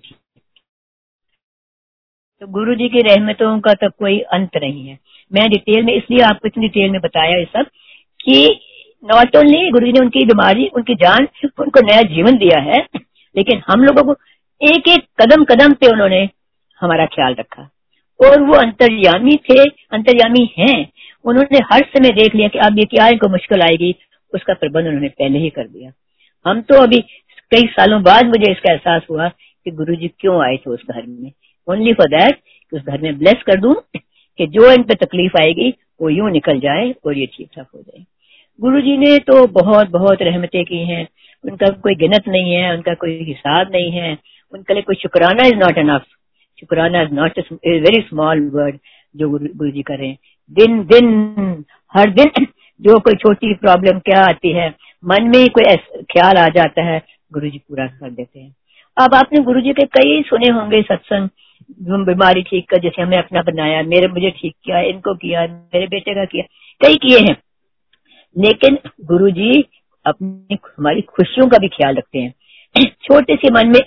तो 2.41 2.47
गुरु 2.47 2.75
जी 2.75 2.89
की 2.89 3.01
रहमतों 3.01 3.61
का 3.61 3.75
तो 3.75 3.91
कोई 3.91 4.21
अंत 4.21 4.57
नहीं 4.57 4.89
है। 4.89 4.99
मैं 5.35 5.49
डिटेल 5.51 5.85
में, 5.85 5.95
इसलिए 5.95 6.21
आपको 6.21 6.49
इतनी 6.49 6.69
डिटेल 6.69 6.91
में 6.91 7.01
बताया 7.01 7.37
ये 7.39 7.45
सब, 7.45 7.67
कि 8.21 8.61
नॉट 9.05 9.37
ओनली 9.37 9.71
गुरु 9.71 9.87
जी 9.87 9.93
ने 9.93 10.01
उनकी 10.01 10.25
बीमारी, 10.25 10.67
उनकी 10.67 10.95
जान, 10.95 11.29
उनको 11.61 11.81
नया 11.81 12.03
जीवन 12.03 12.37
दिया 12.37 12.61
है, 12.61 12.87
लेकिन 13.37 13.63
हम 13.69 13.81
लोगों 13.81 14.03
को 14.05 14.21
एक 14.61 14.89
एक 14.89 15.05
कदम 15.23 15.45
कदम 15.45 15.73
पे 15.73 15.87
उन्होंने 15.87 16.29
हमारा 16.81 17.07
ख्याल 17.07 17.35
रखा। 17.35 17.69
और 18.21 18.43
वो 18.43 18.55
अंतर्यामी 18.55 19.37
थे, 19.51 19.63
अंतर्यामी 19.93 20.55
हैं। 20.59 20.89
उन्होंने 21.25 21.59
हर 21.73 21.83
समय 21.97 22.11
देख 22.11 22.35
लिया 22.35 22.49
कि 22.49 22.59
अब 22.59 22.79
ये 22.79 22.85
क्या, 22.85 23.09
इनको 23.09 23.29
मुश्किल 23.29 23.63
आएगी, 23.63 23.95
उसका 24.35 24.55
प्रबंध 24.55 24.87
उन्होंने 24.87 25.09
पहले 25.09 25.39
ही 25.39 25.51
कर 25.51 25.67
दिया। 25.67 25.91
हम 26.47 26.61
तो 26.61 26.83
अभी 26.83 27.01
कई 27.53 27.67
सालों 27.67 28.03
बाद 28.03 28.27
मुझे 28.27 28.51
इसका 28.53 28.73
एहसास 28.73 29.03
हुआ 29.11 29.29
कि 29.29 29.71
गुरु 29.71 29.95
जी 29.95 30.09
क्यों 30.09 30.43
आए 30.45 30.57
थे 30.57 30.71
उस 30.71 30.83
घर 30.91 31.03
में। 31.07 31.33
ओनली 31.69 31.93
फॉर 31.93 32.09
दैट 32.09 32.39
उस 32.73 32.83
घर 32.83 33.01
में 33.01 33.19
ब्लेस 33.19 33.43
कर 33.47 33.61
दूँ 33.61 33.75
कि 34.39 34.47
जो 34.47 34.73
इन 34.73 34.83
पे 34.83 34.95
तकलीफ़ 34.95 35.37
आएगी, 35.41 35.75
वो 36.03 36.09
यूँ 36.09 36.31
निकल 36.31 36.61
जाए 36.61 36.95
और 37.07 37.19
ये 37.19 37.27
ठीक 37.27 37.49
ठाक 37.57 37.67
हो 37.75 37.81
जाए। 37.81 38.05
गुरु 38.61 38.81
जी 38.81 38.97
ने 38.97 39.19
तो 39.19 39.47
बहुत 39.47 39.91
बहुत 39.91 40.23
रहमतें 40.23 40.65
की 40.65 40.85
हैं। 40.87 41.09
उनका 41.45 41.69
कोई 41.69 41.95
गिनत 41.95 42.29
नहीं 42.29 42.53
है, 42.53 42.75
उनका 42.75 42.95
कोई 42.95 43.23
हिसाब 43.25 43.71
नहीं 43.73 43.91
है। 43.91 44.19
उनके 44.53 44.75
लिए 44.75 44.83
कोई 44.83 44.97
शुक्राना 44.97 45.47
इज़ 45.47 45.55
नॉट 45.55 45.79
अनफ 45.79 46.03
शुक्राना 46.61 47.03
is 47.03 47.11
not 47.11 47.39
is 47.39 47.55
very 47.83 48.01
small 48.01 48.51
word 48.55 48.79
जो 49.17 49.31
गुरु 49.31 49.71
जी 49.71 49.83
करें। 49.83 50.17
दिन 50.51 50.83
दिन, 50.85 51.65
हर 51.97 52.11
दिन 52.11 52.47
जो 52.81 52.99
कोई 53.01 53.15
छोटी 53.15 53.55
प्रॉब्लम 53.55 53.99
क्या 53.99 54.21
आती 54.21 54.53
है, 54.53 54.75
मन 55.05 55.23
में 55.23 55.39
ही 55.39 55.49
कोई 55.49 55.77
ख्याल 56.03 56.37
आ 56.37 56.49
जाता 56.49 56.83
है 56.83 57.03
गुरु 57.33 57.51
जी 57.51 57.59
पूरा 57.59 57.87
कर 57.87 58.11
देते 58.11 58.41
हैं। 58.41 58.55
अब 58.97 59.15
आपने 59.15 59.41
गुरु 59.41 59.61
जी 59.61 59.73
के 59.73 59.87
कई 59.87 60.23
सुने 60.23 60.49
होंगे 60.49 60.83
सत्संग। 60.83 61.29
बीमारी 62.05 62.43
ठीक 62.43 62.69
कर 62.71 62.81
जैसे 62.81 63.03
हमने 63.03 63.17
अपना 63.17 63.43
बनाया 63.43 63.83
मेरे 63.83 64.09
मुझे 64.09 64.31
ठीक 64.31 64.55
किया 64.65 64.81
इनको 64.81 65.15
किया 65.15 65.47
मेरे 65.47 65.87
बेटे 65.87 66.15
का 66.15 66.25
किया 66.25 66.45
कई 66.81 66.97
किए 66.97 67.19
हैं। 67.19 67.37
लेकिन 68.37 68.79
गुरु 69.05 69.31
जी 69.31 69.65
अपनी 70.07 70.59
हमारी 70.79 71.01
खुशियों 71.01 71.49
का 71.49 71.59
भी 71.59 71.69
ख्याल 71.69 71.97
रखते 71.97 72.19
हैं। 72.19 72.85
छोटे 73.05 73.37
से 73.37 73.51
मन 73.51 73.69
में 73.69 73.81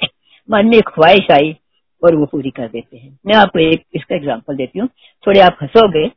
मन 0.49 0.67
में 0.67 0.81
ख्वाहिश 0.87 1.31
आई 1.31 1.55
और 2.03 2.15
वो 2.15 2.25
पूरी 2.25 2.49
कर 2.49 2.67
देते 2.67 2.97
हैं। 2.97 3.17
मैं 3.27 3.35
आपको 3.35 3.59
एक 3.59 3.83
इसका 3.95 4.15
एग्ज़ाम्पल 4.15 4.55
देती 4.55 4.79
हूँ। 4.79 4.87
थोड़े 5.27 5.39
आप 5.39 5.57
हंसोगे 5.61 6.09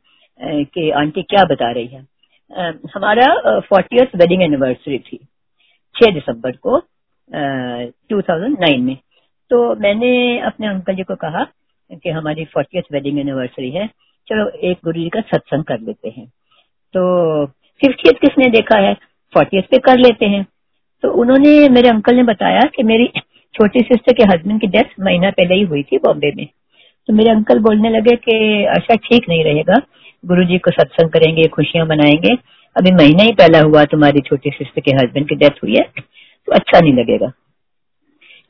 कि 0.65 0.89
आंटी 0.89 1.21
क्या 1.21 1.43
बता 1.45 1.71
रही 1.71 1.87
है। 1.87 2.05
आ, 2.51 2.71
हमारा 2.95 3.59
फोर्टियथ 3.59 4.15
वेडिंग 4.15 4.41
एनिवर्सरी 4.41 4.99
थी 4.99 5.17
6 5.95 6.13
दिसंबर 6.13 6.51
को 6.57 6.79
थाउज़ेंड 8.21 8.57
नाइन 8.59 8.83
में। 8.83 8.97
तो 9.49 9.75
मैंने 9.75 10.39
अपने 10.39 10.67
अंकल 10.67 10.95
जी 10.95 11.03
को 11.03 11.15
कहा 11.15 11.47
कि 11.93 12.09
हमारी 12.09 12.45
फोर्टियथ 12.45 12.83
वेडिंग 12.91 13.19
एनिवर्सरी 13.19 13.69
है। 13.69 13.89
चलो, 14.27 14.49
एक 14.49 14.77
गुरु 14.83 15.01
जी 15.01 15.09
का 15.09 15.21
सत्संग 15.21 15.63
कर 15.63 15.79
लेते 15.79 16.09
हैं। 16.09 16.25
तो 16.93 17.45
फिफ्टियथ 17.45 18.13
किसने 18.13 18.45
देखा 18.45 18.77
है? 18.77 18.93
फोर्टी 19.33 19.61
पे 19.61 19.77
कर 19.77 19.97
लेते 19.97 20.25
हैं। 20.25 20.45
तो 21.01 21.11
उन्होंने, 21.11 21.69
मेरे 21.69 21.89
अंकल 21.89 22.15
ने 22.15 22.23
बताया 22.23 22.59
कि 22.59 22.83
मेरी 22.83 23.07
छोटी 23.53 23.79
सिस्टर 23.79 24.13
के 24.13 24.23
हस्बैंड 24.23 24.61
की 24.61 24.67
डेथ 24.67 24.83
महीना 24.99 25.29
पहले 25.29 25.55
ही 25.55 25.61
हुई 25.61 25.83
थी 25.83 25.97
बॉम्बे 25.97 26.31
में। 26.35 26.47
तो 27.07 27.13
मेरे 27.13 27.29
अंकल 27.29 27.59
बोलने 27.59 27.89
लगे 27.89 28.15
कि 28.15 28.65
अच्छा 28.65 28.95
ठीक 28.95 29.29
नहीं 29.29 29.43
रहेगा। 29.43 29.81
गुरु 30.25 30.43
जी 30.43 30.57
को 30.57 30.71
सत्संग 30.71 31.09
करेंगे, 31.09 31.47
खुशियाँ 31.47 31.85
मनाएँगे। 31.85 32.35
अभी 32.77 32.91
महीना 32.91 33.23
ही 33.23 33.31
पहला 33.31 33.59
हुआ 33.59 33.85
तुम्हारी 33.85 34.19
छोटी 34.19 34.49
सिस्टर 34.49 34.81
के 34.81 34.91
हस्बैंड 34.91 35.29
की 35.29 35.35
डेथ 35.35 35.63
हुई 35.63 35.71
है। 35.71 35.83
तो 36.45 36.51
अच्छा 36.51 36.79
नहीं 36.79 36.93
लगेगा। 36.93 37.31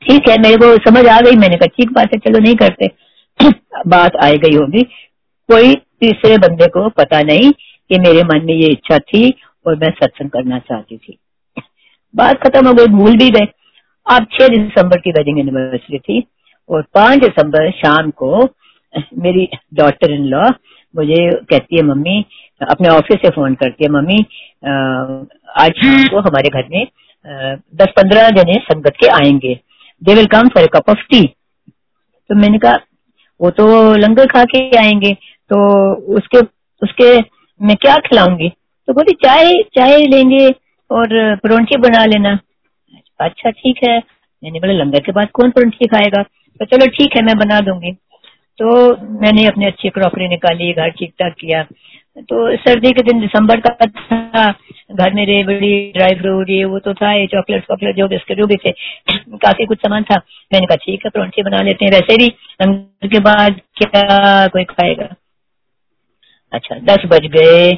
ठीक 0.02 0.28
है, 0.28 0.36
मेरे 0.42 0.56
को 0.56 0.76
समझ 0.88 1.06
आ 1.06 1.20
गई, 1.20 1.36
मैंने 1.36 1.56
कहा, 1.56 1.66
ठीक 1.66 1.92
बात 1.92 2.14
है, 2.14 2.18
चलो 2.18 2.38
नहीं 2.38 2.54
करते। 2.54 2.86
बात 3.86 4.16
आ 4.24 4.30
गई 4.44 4.56
होगी। 4.56 4.82
कोई 5.48 5.74
तीसरे 6.00 6.36
बंदे 6.38 6.66
को 6.66 6.88
पता 6.88 7.20
नहीं 7.22 7.50
कि 7.50 7.98
मेरे 7.98 8.22
मन 8.24 8.44
में 8.44 8.54
ये 8.54 8.68
इच्छा 8.72 8.98
थी 8.98 9.28
और 9.66 9.76
मैं 9.76 9.90
सत्संग 9.90 10.30
करना 10.30 10.58
चाहती 10.58 10.96
थी। 10.96 11.18
बात 12.14 12.42
खत्म 12.42 12.66
हो 12.68 12.74
गई, 12.74 12.86
भूल 12.86 13.16
भी 13.18 13.28
गए। 13.30 13.46
अब 14.06 14.26
छह 14.32 14.48
दिसंबर 14.48 15.00
की 15.00 15.10
वेडिंग 15.10 15.38
एनिवर्सरी 15.38 15.98
थी 15.98 16.22
और 16.68 16.82
पाँच 16.94 17.20
दिसंबर 17.20 17.70
शाम 17.70 18.10
को 18.22 18.42
मेरी 19.18 19.48
डॉटर 19.74 20.12
इन 20.12 20.24
लॉ 20.24 20.48
मुझे 20.94 21.16
कहती 21.50 21.76
है, 21.76 21.82
मम्मी, 21.82 22.24
अपने 22.60 22.88
ऑफ़िस 22.88 23.18
से 23.22 23.28
फ़ोन 23.30 23.54
करती 23.54 23.84
है, 23.84 23.90
मम्मी 23.90 24.18
आज 25.60 25.72
शाम 25.76 26.06
को 26.06 26.20
हमारे 26.20 26.48
घर 26.48 26.68
में 26.70 26.86
दस 27.76 27.92
पंद्रह 27.96 28.28
जने 28.36 28.54
संगत 28.62 28.96
के 29.00 29.08
आएँगे। 29.08 29.58
They 30.02 30.14
will 30.14 30.26
come 30.26 30.48
for 30.48 30.66
cup 30.66 30.90
of 30.90 30.98
tea 31.10 31.26
तो 32.30 32.34
मैंने 32.34 32.58
कहा, 32.58 32.78
वो 33.40 33.50
तो 33.50 33.94
लंगर 33.96 34.26
खा 34.26 34.44
के 34.44 34.78
आएँगे 34.78 35.12
तो 35.50 35.94
उसके 36.16 36.38
उसके 36.82 37.18
मैं 37.60 37.76
क्या 37.76 37.96
खिलाऊँगी? 37.96 38.48
तो 38.48 38.92
बोली, 38.92 39.12
चाय 39.12 39.52
चाय 39.78 39.96
लेंगे 39.96 40.48
और 40.90 41.36
परोंठी 41.36 41.76
बना 41.76 42.04
लेना. 42.04 42.38
अच्छा 43.20 43.50
ठीक 43.50 43.76
है। 43.88 43.98
मैंने 44.42 44.60
बोला, 44.60 44.72
लंगर 44.72 45.00
के 45.00 45.12
बाद 45.12 45.28
कौन 45.30 45.50
परोंठी 45.50 45.86
खाएगा? 45.86 46.22
तो 46.22 46.64
चलो, 46.64 46.86
ठीक 46.86 47.16
है, 47.16 47.22
मैं 47.22 47.38
बना 47.38 47.60
दूँगी। 47.60 47.92
तो 48.58 48.96
मैंने 49.20 49.46
अपने 49.46 49.66
अच्छी 49.66 49.88
क्रॉकरी 49.88 50.28
निकाली, 50.28 50.72
घर 50.72 50.90
ठीक 50.90 51.10
ठाक 51.10 51.34
किया। 51.40 51.62
तो 52.18 52.56
सर्दी 52.56 52.90
के 52.92 53.02
दिन 53.02 53.20
दिसंबर 53.20 53.60
का 53.60 53.86
था, 53.86 54.50
घर 54.92 55.12
में 55.14 55.24
रेबड़ी 55.26 55.92
ड्राई 55.92 56.14
फ्रूट 56.14 56.50
ये 56.50 56.64
वो 56.64 56.78
तो 56.78 56.94
था, 56.94 57.12
ये 57.12 57.26
चॉकलेट 57.26 57.64
वॉकलेट 57.70 57.96
जो 57.96 58.08
बिस्किट, 58.08 58.38
जो 58.38 58.46
भी 58.46 58.56
थे, 58.56 58.70
काफ़ी 59.44 59.66
कुछ 59.66 59.78
सामान 59.78 60.02
था। 60.02 60.16
मैंने 60.52 60.66
कहा, 60.66 60.76
ठीक 60.76 61.04
है, 61.04 61.10
परोंठी 61.10 61.42
बना 61.42 61.60
लेते 61.62 61.84
हैं। 61.84 61.92
वैसे 61.92 62.16
भी 62.16 62.26
लंगर 62.62 63.08
के 63.08 63.18
बाद 63.20 63.60
क्या 63.76 64.46
कोई 64.48 64.64
खाएगा? 64.64 65.08
अच्छा 66.52 66.78
दस 66.84 67.06
बज 67.06 67.26
गए। 67.36 67.70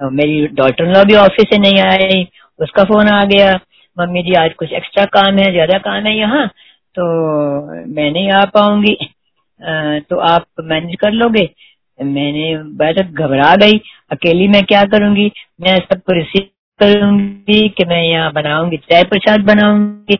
मेरी 0.00 0.46
डॉटर 0.54 0.86
लॉ 0.86 1.04
भी 1.04 1.14
ऑफ़िस 1.16 1.46
से 1.52 1.58
नहीं 1.58 1.80
आई, 1.82 2.26
उसका 2.58 2.84
फ़ोन 2.84 3.08
आ 3.08 3.22
गया। 3.24 3.52
मम्मी 3.96 4.22
जी, 4.22 4.34
आज 4.34 4.54
कुछ 4.54 4.72
एक्स्ट्रा 4.72 5.04
काम 5.16 5.38
है, 5.38 5.50
ज़्यादा 5.52 5.78
काम 5.78 6.06
है 6.06 6.16
यहाँ 6.18 6.46
तो 6.94 7.04
मैं 7.94 8.10
नहीं 8.10 8.30
आ 8.32 8.44
पाऊँगी। 8.54 8.96
तो 10.10 10.18
आप 10.28 10.46
मैनेज 10.60 10.96
कर 11.00 11.12
लोगे? 11.12 11.44
मैंने 12.04 12.56
बैठक 12.56 13.02
घबरा 13.02 13.54
गई। 13.56 13.78
अकेली 14.10 14.48
मैं 14.48 14.62
क्या 14.64 14.84
करूँगी? 14.84 15.32
मैं 15.60 15.76
सबको 15.78 16.12
रिसीव 16.12 16.48
करूँगी 16.80 17.68
कि 17.68 17.84
मैं 17.84 18.02
यहाँ 18.02 18.32
बनाऊँगी, 18.32 18.76
चाय 18.76 19.02
प्रसाद 19.04 19.40
बनाऊँगी। 19.40 20.14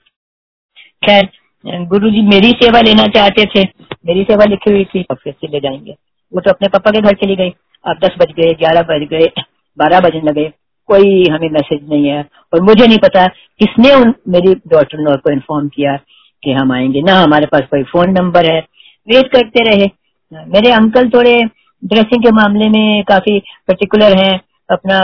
खैर, 1.06 1.28
गुरु 1.66 2.10
जी 2.10 2.22
मेरी 2.22 2.50
सेवा 2.50 2.80
लेना 2.80 3.06
चाहते 3.06 3.44
थे। 3.46 3.68
मेरी 4.06 4.22
सेवा 4.22 4.44
लिखी 4.44 4.70
हुई 4.70 4.84
थी। 4.84 5.04
ऑफ़िस 5.10 5.34
से 5.34 5.48
ले 5.48 5.60
जाएँगे। 5.60 5.94
वो 6.32 6.40
तो 6.40 6.50
अपने 6.50 6.68
पापा 6.68 6.90
के 6.90 7.00
घर 7.00 7.14
चली 7.14 7.36
गई। 7.36 7.50
अब 7.84 7.98
दस 8.04 8.14
बज 8.18 8.32
गए, 8.32 8.52
ग्यारह 8.52 8.82
बज 8.82 9.08
गए, 9.08 9.30
बारह 9.78 10.00
बजने 10.00 10.20
लगे। 10.20 10.52
कोई 10.86 11.24
हमें 11.30 11.48
मैसेज 11.50 11.88
नहीं 11.90 12.08
है 12.08 12.24
और 12.54 12.60
मुझे 12.60 12.86
नहीं 12.86 12.98
पता 12.98 13.26
किसने 13.58 13.94
उन 13.94 14.14
मेरी 14.28 14.54
डॉटर 14.54 14.98
ने 14.98 15.16
को 15.16 15.32
इन्फॉर्म 15.32 15.68
किया 15.68 15.96
कि 16.42 16.52
हम 16.52 16.72
आएँगे। 16.72 17.02
ना 17.02 17.14
हमारे 17.14 17.46
पास 17.46 17.62
कोई 17.70 17.82
फ़ोन 17.82 18.10
नंबर 18.10 18.46
है। 18.46 18.60
वेट 19.08 19.32
करते 19.32 19.64
रहे। 19.64 19.86
मेरे 20.32 20.70
अंकल 20.72 21.08
थोड़े 21.08 21.42
ड्रेसिंग 21.82 22.22
के 22.22 22.30
मामले 22.32 22.68
में 22.68 23.02
काफ़ी 23.04 23.38
पर्टिकुलर 23.68 24.16
हैं। 24.18 24.40
अपना 24.70 24.98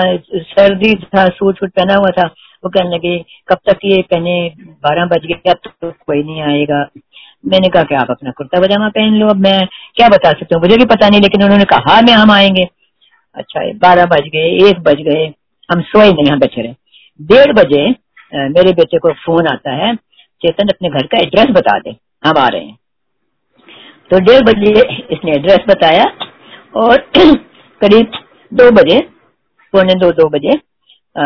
सर्दी 0.53 0.95
था, 0.95 1.27
सूट 1.27 1.59
वूट 1.63 1.71
पहना 1.71 1.95
हुआ 1.95 2.11
था। 2.19 2.27
वो 2.65 2.69
कहने 2.69 2.97
लगे, 2.97 3.19
कब 3.49 3.59
तक 3.67 3.79
ये 3.85 4.03
पहने? 4.03 4.53
बारह 4.59 5.07
बज 5.07 5.27
गए, 5.27 5.51
अब 5.51 5.57
तो 5.67 5.91
कोई 6.07 6.23
नहीं 6.23 6.41
आएगा। 6.43 6.79
मैंने 7.45 7.69
कहा 7.69 7.83
कि, 7.83 7.95
आप 7.95 8.11
अपना 8.11 8.31
कुर्ता 8.31 8.61
पजामा 8.61 8.89
पहन 8.89 9.15
लो, 9.15 9.29
अब 9.29 9.37
मैं 9.39 9.67
क्या 9.97 10.09
बता 10.09 10.31
सकती 10.31 10.55
हूँ? 10.55 10.63
मुझे 10.63 10.77
भी 10.77 10.85
पता 10.87 11.09
नहीं, 11.09 11.21
लेकिन 11.21 11.43
उन्होंने 11.45 11.65
कहा 11.65 12.01
मैं, 12.01 12.13
हम 12.13 12.31
आएँगे 12.31 12.69
अच्छा 13.35 13.61
बारह 13.79 14.07
बज 14.07 14.29
गए, 14.29 14.49
एक 14.69 14.81
बज 14.81 15.03
गए, 15.03 15.27
हम 15.69 15.81
सोए 15.83 16.13
नहीं, 16.13 16.27
हम 16.27 16.39
बैठे 16.39 16.63
रहे। 16.63 16.75
डेढ़ 17.21 17.53
बजे 17.53 17.85
मेरे 18.33 18.73
बेटे 18.73 18.99
को 18.99 19.13
फ़ोन 19.17 19.47
आता 19.47 19.75
है, 19.75 19.95
चेतन, 20.43 20.69
अपने 20.69 20.89
घर 20.91 21.07
का 21.07 21.19
एड्रेस 21.19 21.47
बता 21.53 21.79
दे, 21.79 21.97
हम 22.27 22.39
आ 22.39 22.49
रहे 22.49 22.65
हैं। 22.65 22.79
तो 24.11 24.19
डेढ़ 24.21 24.43
बजे 24.45 24.71
इसने 25.13 25.33
एड्रेस 25.33 25.61
बताया 25.69 26.05
और 26.75 26.97
करीब 27.81 28.13
दो 28.53 28.71
बजे 28.71 29.01
पौने 29.75 29.95
दो 29.95 30.11
दो 30.13 30.29
बजे 30.29 30.53
आ, 31.17 31.25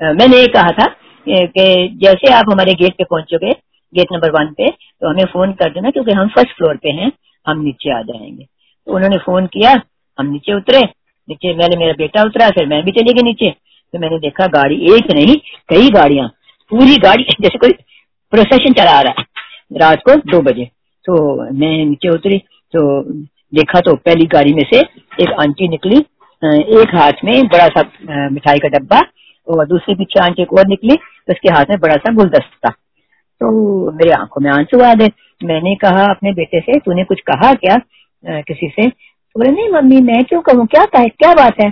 मैंने 0.00 0.38
ये 0.40 0.46
कहा 0.46 0.70
था 0.78 0.86
कि 1.26 1.88
जैसे 2.02 2.32
आप 2.34 2.50
हमारे 2.52 2.74
गेट 2.74 2.94
पे 2.98 3.04
पहुंचोगे 3.04 3.52
गेट 3.92 4.12
नंबर 4.12 4.30
वन 4.30 4.52
पे 4.58 4.70
तो 4.70 5.08
हमें 5.10 5.24
फ़ोन 5.24 5.52
कर 5.52 5.70
देना 5.72 5.90
क्योंकि 5.90 6.12
हम 6.12 6.28
फ़र्स्ट 6.28 6.56
फ्लोर 6.56 6.76
पे 6.76 6.90
हैं 6.90 7.10
हम 7.46 7.60
नीचे 7.62 7.92
आ 7.92 8.00
जाएँगे। 8.02 8.44
तो 8.44 8.94
उन्होंने 8.94 9.16
फ़ोन 9.18 9.46
किया 9.46 9.72
हम 10.18 10.26
नीचे 10.26 10.54
उतरे 10.54 10.80
नीचे 11.28 11.54
मैंने 11.56 11.76
मेरा 11.76 11.92
बेटा 11.98 12.22
उतरा 12.24 12.48
फिर 12.50 12.66
मैं 12.66 12.82
भी 12.84 12.92
चली 12.92 13.12
गई 13.14 13.22
नीचे। 13.22 13.50
तो 13.50 13.98
मैंने 13.98 14.18
देखा 14.18 14.46
गाड़ी 14.46 14.76
एक 14.94 15.10
नहीं 15.12 15.36
कई 15.68 15.88
गाड़ियाँ 15.94 16.28
पूरी 16.70 16.96
गाड़ी 17.04 17.22
जैसे 17.40 17.58
कोई 17.58 17.72
प्रोसेशन 18.32 18.72
चला 18.72 19.00
रहा 19.00 19.14
है। 19.18 19.78
रात 19.80 20.02
को 20.08 20.14
दो 20.32 20.40
बजे 20.42 20.64
तो 21.04 21.14
मैं 21.52 21.72
नीचे 21.84 22.08
उतरी 22.14 22.38
तो 22.74 22.82
देखा 23.52 23.80
तो 23.80 23.94
पहली 23.96 24.26
गाड़ी 24.26 24.52
में 24.54 24.62
से 24.72 24.80
एक 25.22 25.32
आंटी 25.40 25.68
निकली 25.68 25.98
एक 26.80 26.94
हाथ 26.94 27.24
में 27.24 27.46
बड़ा 27.46 27.66
सा 27.68 27.82
मिठाई 28.30 28.58
का 28.58 28.68
डब्बा 28.68 29.00
और 29.46 29.66
दूसरे 29.66 29.94
पीछे 29.94 30.20
आंटी 30.24 30.42
एक 30.42 30.52
और 30.52 30.66
निकली 30.66 30.96
तो 30.96 31.32
उसके 31.32 31.52
हाथ 31.54 31.70
में 31.70 31.78
बड़ा 31.80 31.94
सा 31.96 32.12
गुलदस्ता 32.14 32.70
तो 33.40 33.50
मेरी 33.92 34.10
आँखों 34.10 34.40
में 34.40 34.50
आँसू 34.50 34.80
आ 34.84 34.92
गए। 34.94 35.08
मैंने 35.40 35.74
कहा, 35.74 36.04
अपने 36.04 36.32
बेटे 36.32 36.60
से, 36.60 36.78
तूने 36.78 37.04
कुछ 37.04 37.20
कहा 37.30 37.52
क्या 37.54 37.76
किसी 38.42 38.68
से? 38.68 38.88
तो 38.88 39.40
बोले, 39.40 39.50
नहीं 39.50 39.68
मम्मी, 39.68 40.00
मैं 40.02 40.22
क्यों 40.24 40.40
कहूँ? 40.40 40.66
क्या 40.66 40.84
है 40.96 41.08
क्या 41.08 41.32
बात 41.34 41.60
है? 41.62 41.70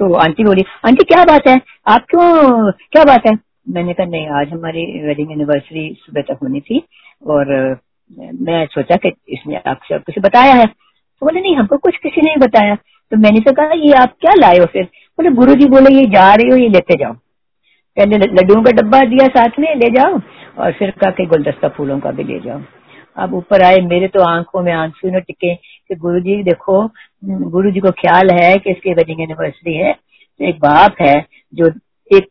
तो 0.00 0.12
आंटी 0.14 0.44
बोली, 0.44 0.64
आंटी, 0.86 1.04
क्या 1.04 1.24
बात 1.24 1.48
है? 1.48 1.60
आप 1.88 2.06
क्यों, 2.10 2.70
क्या 2.92 3.04
बात 3.04 3.26
है? 3.26 3.32
मैंने 3.68 3.92
कहा, 3.92 4.06
नहीं, 4.06 4.26
आज 4.40 4.52
हमारी 4.52 4.84
वेडिंग 5.06 5.32
एनिवर्सरी 5.32 5.88
सुबह 6.00 6.22
तक 6.28 6.38
होनी 6.42 6.60
थी 6.60 6.82
और 7.26 7.54
मैं 8.40 8.64
सोचा 8.66 8.96
कि 8.96 9.12
इसने 9.28 9.60
आपसे 9.66 9.98
किसी 9.98 10.20
बताया 10.20 10.54
है। 10.54 10.66
तो 11.20 11.26
बोले, 11.26 11.40
नहीं, 11.40 11.56
हमको 11.56 11.76
कुछ 11.76 11.96
किसी 11.96 12.20
ने 12.20 12.34
बताया। 12.38 12.74
तो 13.12 13.16
मैंने 13.16 13.40
तो 13.40 13.52
कहा, 13.52 13.70
ये 13.74 13.92
आप 13.92 14.14
क्या 14.20 14.32
लाए 14.34 14.58
हो 14.58 14.66
फिर? 14.66 14.84
बोले, 14.84 15.30
गुरु 15.30 15.54
जी 15.54 15.66
बोले, 15.68 15.94
ये 15.94 16.06
जा 16.06 16.34
रहे 16.34 16.50
हो, 16.50 16.56
ये 16.56 16.68
लेते 16.68 16.94
जाओ। 16.94 17.12
पहले 17.96 18.16
लड्डुओं 18.16 18.62
का 18.62 18.70
डब्बा 18.70 19.04
दिया 19.04 19.26
साथ 19.26 19.58
में, 19.58 19.74
ले 19.74 19.90
जाओ। 19.90 20.20
और 20.58 20.72
फिर 20.72 20.90
कहा 20.90 21.10
कि, 21.10 21.26
गुलदस्ता 21.26 21.68
फूलों 21.68 22.00
का 22.00 22.10
भी 22.10 22.24
ले 22.24 22.40
जाओ। 22.40 22.60
अब 23.16 23.34
ऊपर 23.34 23.62
आए, 23.62 23.76
मेरे 23.76 24.08
तो 24.08 24.20
आँखों 24.20 24.62
में 24.62 24.72
आँसू 24.72 25.08
न 25.08 25.20
टिके 25.20 25.54
कि 25.54 25.94
गुरु 25.94 26.20
जी, 26.20 26.42
देखो, 26.42 26.90
गुरु 27.24 27.70
जी 27.70 27.80
को 27.80 27.90
ख्याल 27.90 28.30
है 28.30 28.56
कि 28.56 28.70
इसकी 28.70 28.92
वेडिंग 28.92 29.20
एनिवर्सरी 29.20 29.74
है। 29.74 29.92
तो 29.92 30.44
एक 30.44 30.56
बाप 30.56 30.94
है 31.00 31.26
जो 31.54 31.66
एक 32.16 32.28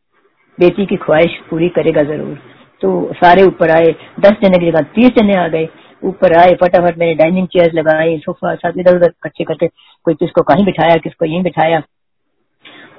बेटी 0.59 0.85
की 0.85 0.95
ख्वाहिश 0.95 1.39
पूरी 1.49 1.69
करेगा 1.69 2.03
ज़रूर। 2.03 2.39
तो 2.81 3.13
सारे 3.13 3.43
ऊपर 3.43 3.69
आए, 3.69 3.95
दस 4.19 4.31
जने 4.31 4.57
की 4.59 4.71
जगह 4.71 4.81
तीस 4.81 5.09
जने 5.09 5.35
आ 5.35 5.47
गए। 5.47 5.69
ऊपर 6.01 6.35
आए 6.37 6.53
फटाफट 6.61 6.97
मैंने 6.97 7.15
डाइनिंग 7.15 7.47
चेयर 7.47 7.73
लगाई 7.73 8.17
सोफा 8.17 8.53
सब 8.57 8.79
इधर 8.79 8.95
उधर 8.95 9.13
कच्चे 9.23 9.43
कच्चे 9.43 9.67
कोई 10.05 10.13
किसको 10.15 10.41
कहीं 10.43 10.65
बिठाया 10.65 10.95
किसको 11.03 11.25
यहीं 11.25 11.41
बिठाया। 11.43 11.81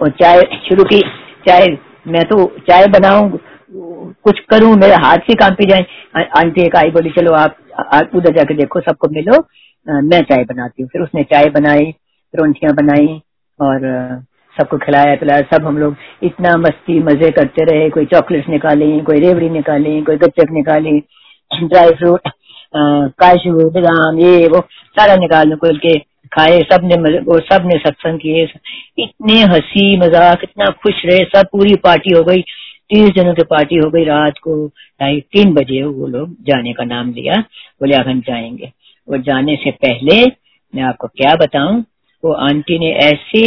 और 0.01 0.11
चाय 0.21 0.43
शुरू 0.69 0.85
की 0.85 1.01
चाय 1.47 1.67
मैं 2.09 2.25
तो 2.25 2.45
चाय 2.69 2.87
बनाऊ 2.89 3.39
कुछ 4.25 4.39
करूँ 4.51 4.75
मेरे 4.77 4.95
हाथ 5.03 5.19
से 5.27 5.35
काम 5.41 5.55
पी 5.55 5.67
जाए 5.67 6.25
आंटी 6.37 6.63
एक 6.63 6.77
आई 6.77 6.91
बोली 6.91 7.11
चलो 7.11 7.33
आप, 7.35 7.57
उधर 8.15 8.33
जाके 8.37 8.55
देखो 8.55 8.81
सबको 8.81 9.09
मिलो 9.09 9.35
आ, 9.87 10.01
मैं 10.03 10.21
चाय 10.23 10.45
बनाती 10.45 10.83
हूँ। 10.83 10.89
फिर 10.93 11.03
उसने 11.03 11.23
चाय 11.25 11.49
बनाई 11.51 11.95
रोटियाँ 12.35 12.75
बनाई 12.77 13.21
और 13.61 13.87
सबको 14.57 14.79
खिलाया 14.79 15.15
पिलाया 15.17 15.43
सब 15.53 15.67
हम 15.67 15.79
लोग 15.79 15.97
इतना 16.23 16.57
मस्ती 16.57 16.99
मज़े 17.03 17.31
करते 17.31 17.65
रहे। 17.65 17.89
कोई 17.91 18.07
चॉकलेट 18.07 18.49
निकाली 18.49 19.01
कोई 19.03 19.21
रेवड़ी 19.21 19.49
निकाली 19.51 20.01
कोई 20.03 20.17
गच्चक 20.19 20.51
निकाली 20.53 20.99
ड्राई 21.51 21.91
फ्रूट 21.93 22.29
काजू 22.75 23.69
बादाम 23.71 24.19
ये 24.19 24.47
वो 24.49 24.61
सारा 24.97 25.15
निकाल 25.17 25.55
कोई 25.55 25.77
के 25.77 25.99
खाए 26.33 26.59
सबने 26.73 26.97
वो 27.21 27.39
सबने 27.41 27.79
सत्संग 27.79 28.19
किए 28.19 28.43
इतने 28.99 29.41
हँसी 29.43 29.97
मज़ाक, 29.97 30.41
इतना 30.43 30.67
खुश 30.83 31.03
रहे, 31.07 31.19
सब 31.25 31.47
पूरी 31.53 31.75
पार्टी 31.77 32.15
हो 32.17 32.23
गई, 32.25 32.43
तीस 32.91 33.11
जनों 33.17 33.35
की 33.35 33.43
पार्टी 33.43 33.77
हो 33.77 33.91
गई 33.91 34.05
रात 34.05 34.39
को, 34.39 34.67
ढाई 35.01 35.21
तीन 35.33 35.53
बजे 35.55 35.83
वो 35.83 36.07
लोग 36.07 36.37
जाने 36.47 36.73
का 36.73 36.85
नाम 36.85 37.13
लिया, 37.13 37.35
बोले 37.81 37.97
अब 37.97 38.09
हम 38.09 38.21
जाएँगे। 38.21 38.73
वो 39.09 39.19
जाने 39.19 39.57
से 39.57 39.71
पहले 39.85 40.25
मैं 40.75 40.83
आपको 40.83 41.07
क्या 41.09 41.35
बताऊँ, 41.35 41.85
वो 42.23 42.33
आंटी 42.47 42.79
ने 42.79 42.93
ऐसे 43.07 43.47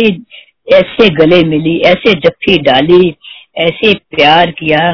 ऐसे 0.67 1.09
गले 1.15 1.43
मिली, 1.43 1.77
ऐसे 1.79 2.13
जफ्फी 2.19 2.57
डाली, 2.57 3.15
ऐसे 3.57 3.93
प्यार 3.93 4.51
किया 4.51 4.93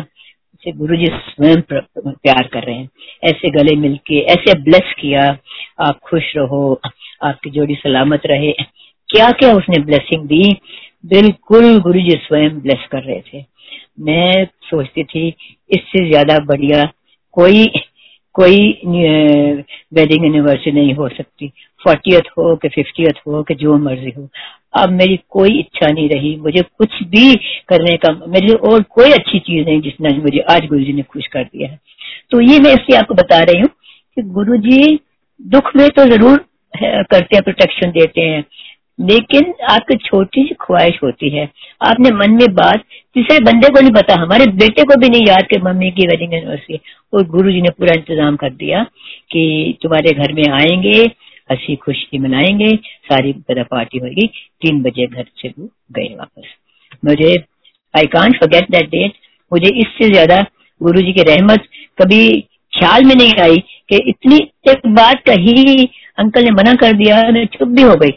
से 0.63 0.71
गुरु 0.73 0.95
जी 0.97 1.05
स्वयं 1.05 1.61
प्यार 1.67 2.47
कर 2.47 2.63
रहे 2.63 2.75
हैं। 2.75 2.89
ऐसे 3.23 3.49
गले 3.51 3.75
मिलके, 3.77 4.19
ऐसे 4.23 4.53
ब्लेस 4.61 4.93
किया, 4.99 5.21
आप 5.79 5.99
खुश 6.03 6.31
रहो, 6.37 6.79
आपकी 7.23 7.49
जोड़ी 7.49 7.75
सलामत 7.75 8.21
रहे। 8.25 8.51
क्या 9.09 9.29
क्या 9.31 9.53
उसने 9.53 9.79
ब्लेसिंग 9.83 10.25
दी? 10.27 10.55
बिल्कुल 11.05 11.79
गुरु 11.81 11.99
जी 12.01 12.15
स्वयं 12.17 12.59
ब्लेस 12.61 12.87
कर 12.91 13.03
रहे 13.03 13.21
थे। 13.23 13.43
मैं 13.99 14.45
सोचती 14.63 15.03
थी, 15.03 15.27
इससे 15.69 16.07
ज़्यादा 16.09 16.37
बढ़िया 16.45 16.83
कोई 17.33 17.65
कोई 18.35 18.57
वेडिंग 19.93 20.25
एनिवर्सरी 20.25 20.71
नहीं 20.71 20.93
हो 20.93 21.07
सकती। 21.09 21.51
फोर्टियथ 21.83 22.29
हो 22.37 22.55
कि 22.55 22.69
फिफ्टियथ 22.69 23.19
हो 23.27 23.43
कि 23.43 23.55
जो 23.55 23.77
मर्ज़ी 23.77 24.11
हो। 24.17 24.27
अब 24.73 24.89
मेरी 24.89 25.19
कोई 25.29 25.59
इच्छा 25.59 25.87
नहीं 25.87 26.09
रही, 26.09 26.35
मुझे 26.35 26.61
कुछ 26.77 27.03
भी 27.03 27.33
करने 27.69 27.95
का, 27.97 28.11
मेरी 28.27 28.53
और 28.53 28.83
कोई 28.83 29.11
अच्छी 29.11 29.39
चीज़ 29.39 29.65
नहीं 29.65 29.81
जिसने 29.81 30.17
मुझे, 30.17 30.39
आज 30.39 30.65
गुरु 30.65 30.83
जी 30.83 30.93
ने 30.93 31.01
खुश 31.03 31.27
कर 31.27 31.43
दिया 31.43 31.69
है। 31.69 31.79
तो 32.31 32.41
ये 32.41 32.59
मैं 32.59 32.73
इसलिए 32.73 32.97
आपको 32.97 33.13
बता 33.13 33.39
रही 33.39 33.59
हूँ 33.59 33.69
कि 34.17 34.21
गुरु 34.31 34.57
जी 34.57 34.99
दुख 35.39 35.75
में 35.75 35.87
तो 35.89 36.05
ज़रूर 36.05 36.37
करते 36.73 37.35
हैं 37.35 37.43
प्रोटेक्शन 37.43 37.91
देते 37.91 38.21
हैं। 38.21 38.43
लेकिन 38.99 39.53
आपकी 39.71 39.95
छोटी 39.95 40.43
सी 40.43 40.55
ख्वाहिश 40.61 40.99
होती 41.03 41.29
है। 41.29 41.43
आपने 41.81 42.09
मन 42.11 42.31
में 42.31 42.53
बात 42.55 42.83
किसी 43.15 43.37
बंदे 43.43 43.69
को 43.69 43.81
नहीं 43.81 43.91
पता, 43.91 44.15
हमारे 44.21 44.45
बेटे 44.53 44.83
को 44.83 44.99
भी 44.99 45.09
नहीं 45.09 45.25
याद 45.27 45.47
कि 45.49 45.59
मम्मी 45.61 45.91
की 45.91 46.07
वेडिंग 46.07 46.33
एनिवर्सरी 46.33 46.79
और 47.13 47.23
गुरु 47.27 47.51
जी 47.51 47.61
ने 47.61 47.69
पूरा 47.69 47.93
इंतज़ाम 47.93 48.35
कर 48.35 48.49
दिया 48.53 48.83
कि 49.31 49.77
तुम्हारे 49.83 50.13
घर 50.13 50.33
में 50.33 50.43
आएँगे 50.51 51.05
हँसी 51.49 51.75
खुशी 51.75 52.17
मनाएँगे, 52.19 52.75
सारी 53.05 53.33
तरह 53.33 53.63
पार्टी 53.71 53.97
होगी 53.97 54.27
तीन 54.61 54.81
बजे 54.83 55.07
घर 55.07 55.25
से 55.37 55.49
वो 55.49 55.69
गए 55.91 56.15
वापस। 56.15 56.47
मुझे 57.05 57.35
I 57.93 58.07
can't 58.07 58.35
forget 58.35 58.71
that 58.71 58.89
date 58.89 59.13
मुझे 59.51 59.69
इससे 59.81 60.09
ज़्यादा 60.09 60.41
गुरु 60.81 61.01
जी 61.01 61.13
की 61.13 61.23
रहमत 61.23 61.67
कभी 62.01 62.23
ख्याल 62.73 63.05
में 63.05 63.15
नहीं 63.15 63.33
आई 63.41 63.57
कि 63.89 63.97
इतनी 64.09 64.37
एक 64.69 64.87
बात 64.95 65.23
कही 65.27 65.85
अंकल 66.17 66.43
ने 66.43 66.51
मना 66.51 66.73
कर 66.75 66.93
दिया 66.93 67.21
मैं 67.31 67.45
चुप 67.47 67.67
भी 67.67 67.81
हो 67.81 67.95
गई। 67.95 68.09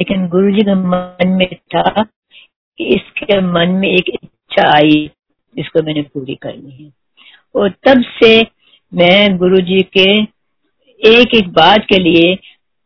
लेकिन 0.00 0.26
गुरु 0.28 0.50
जी 0.52 0.62
का 0.62 0.74
मन 0.76 1.28
में 1.30 1.48
था 1.74 2.02
कि 2.02 2.84
इसके 2.94 3.40
मन 3.42 3.70
में 3.80 3.88
एक 3.88 4.08
इच्छा 4.14 4.70
आई 4.76 5.10
इसको 5.56 5.82
मैंने 5.82 6.02
पूरी 6.04 6.34
करनी 6.34 6.70
है। 6.74 6.90
और 7.54 7.70
तब 7.84 8.02
से 8.18 8.30
मैं 8.92 9.36
गुरु 9.38 9.60
जी 9.62 9.80
के 9.96 10.06
एक 11.00 11.34
एक 11.34 11.48
बात 11.52 11.84
के 11.84 11.98
लिए 11.98 12.34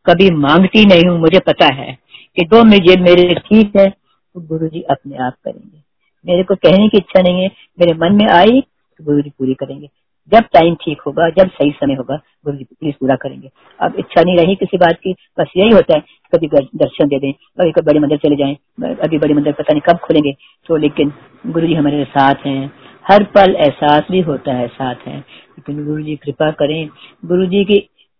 कभी 0.05 0.29
मांगती 0.37 0.85
नहीं 0.85 1.07
हूँ, 1.07 1.19
मुझे 1.19 1.39
पता 1.39 1.73
है 1.73 1.97
कि 2.37 2.43
जो 2.45 2.63
मुझे 2.63 2.99
मेरे 3.01 3.33
ठीक 3.39 3.75
है 3.77 3.89
तो 3.89 4.41
गुरु 4.41 4.67
जी 4.67 4.81
अपने 4.81 5.17
आप 5.17 5.33
करेंगे। 5.45 5.79
मेरे 6.25 6.43
को 6.43 6.55
कहने 6.57 6.87
की 6.89 6.97
इच्छा 6.97 7.21
नहीं 7.21 7.41
है, 7.41 7.47
मेरे 7.79 7.93
मन 7.95 8.15
में 8.15 8.27
आई 8.29 8.61
तो 8.61 9.03
गुरु 9.03 9.21
जी 9.21 9.29
पूरी 9.29 9.53
करेंगे। 9.53 9.87
जब 10.31 10.43
टाइम 10.53 10.75
ठीक 10.75 11.01
होगा, 11.01 11.29
जब 11.29 11.49
सही 11.49 11.71
समय 11.73 11.95
होगा 11.95 12.15
गुरु 12.45 12.57
जी 12.57 12.63
प्लीज़ 12.65 12.95
पूरा 12.95 13.15
करेंगे। 13.15 13.49
अब 13.79 13.95
इच्छा 13.99 14.21
नहीं 14.21 14.37
रही 14.37 14.55
किसी 14.55 14.77
बात 14.77 14.97
की, 14.97 15.13
बस 15.39 15.51
यही 15.57 15.69
होता 15.69 15.95
है, 15.95 16.03
कभी 16.33 16.47
दर्शन 16.47 17.07
दे 17.07 17.19
दें 17.19 17.31
कभी 17.31 17.71
कभी 17.71 17.85
बड़े 17.85 17.99
मंदिर 17.99 18.17
चले 18.17 18.35
जाएँ 18.35 18.55
अभी 18.97 19.17
बड़े 19.17 19.33
मंदिर 19.33 19.53
पता 19.53 19.73
नहीं 19.73 19.81
कब 19.83 19.99
खुलेंगे 19.99 20.31
तो 20.69 20.77
लेकिन 20.77 21.13
गुरु 21.47 21.67
जी 21.67 21.73
हमारे 21.73 22.03
साथ 22.09 22.45
हैं। 22.45 22.71
हर 23.05 23.23
पल 23.35 23.55
एहसास 23.57 24.07
भी 24.11 24.19
होता 24.21 24.53
है 24.53 24.67
साथ 24.69 25.07
है। 25.07 25.17
लेकिन 25.17 25.85
गुरु 25.85 26.03
जी 26.03 26.15
कृपा 26.17 26.51
करें 26.53 26.89
गुरु 27.25 27.45
जी 27.47 27.63
की 27.65 27.77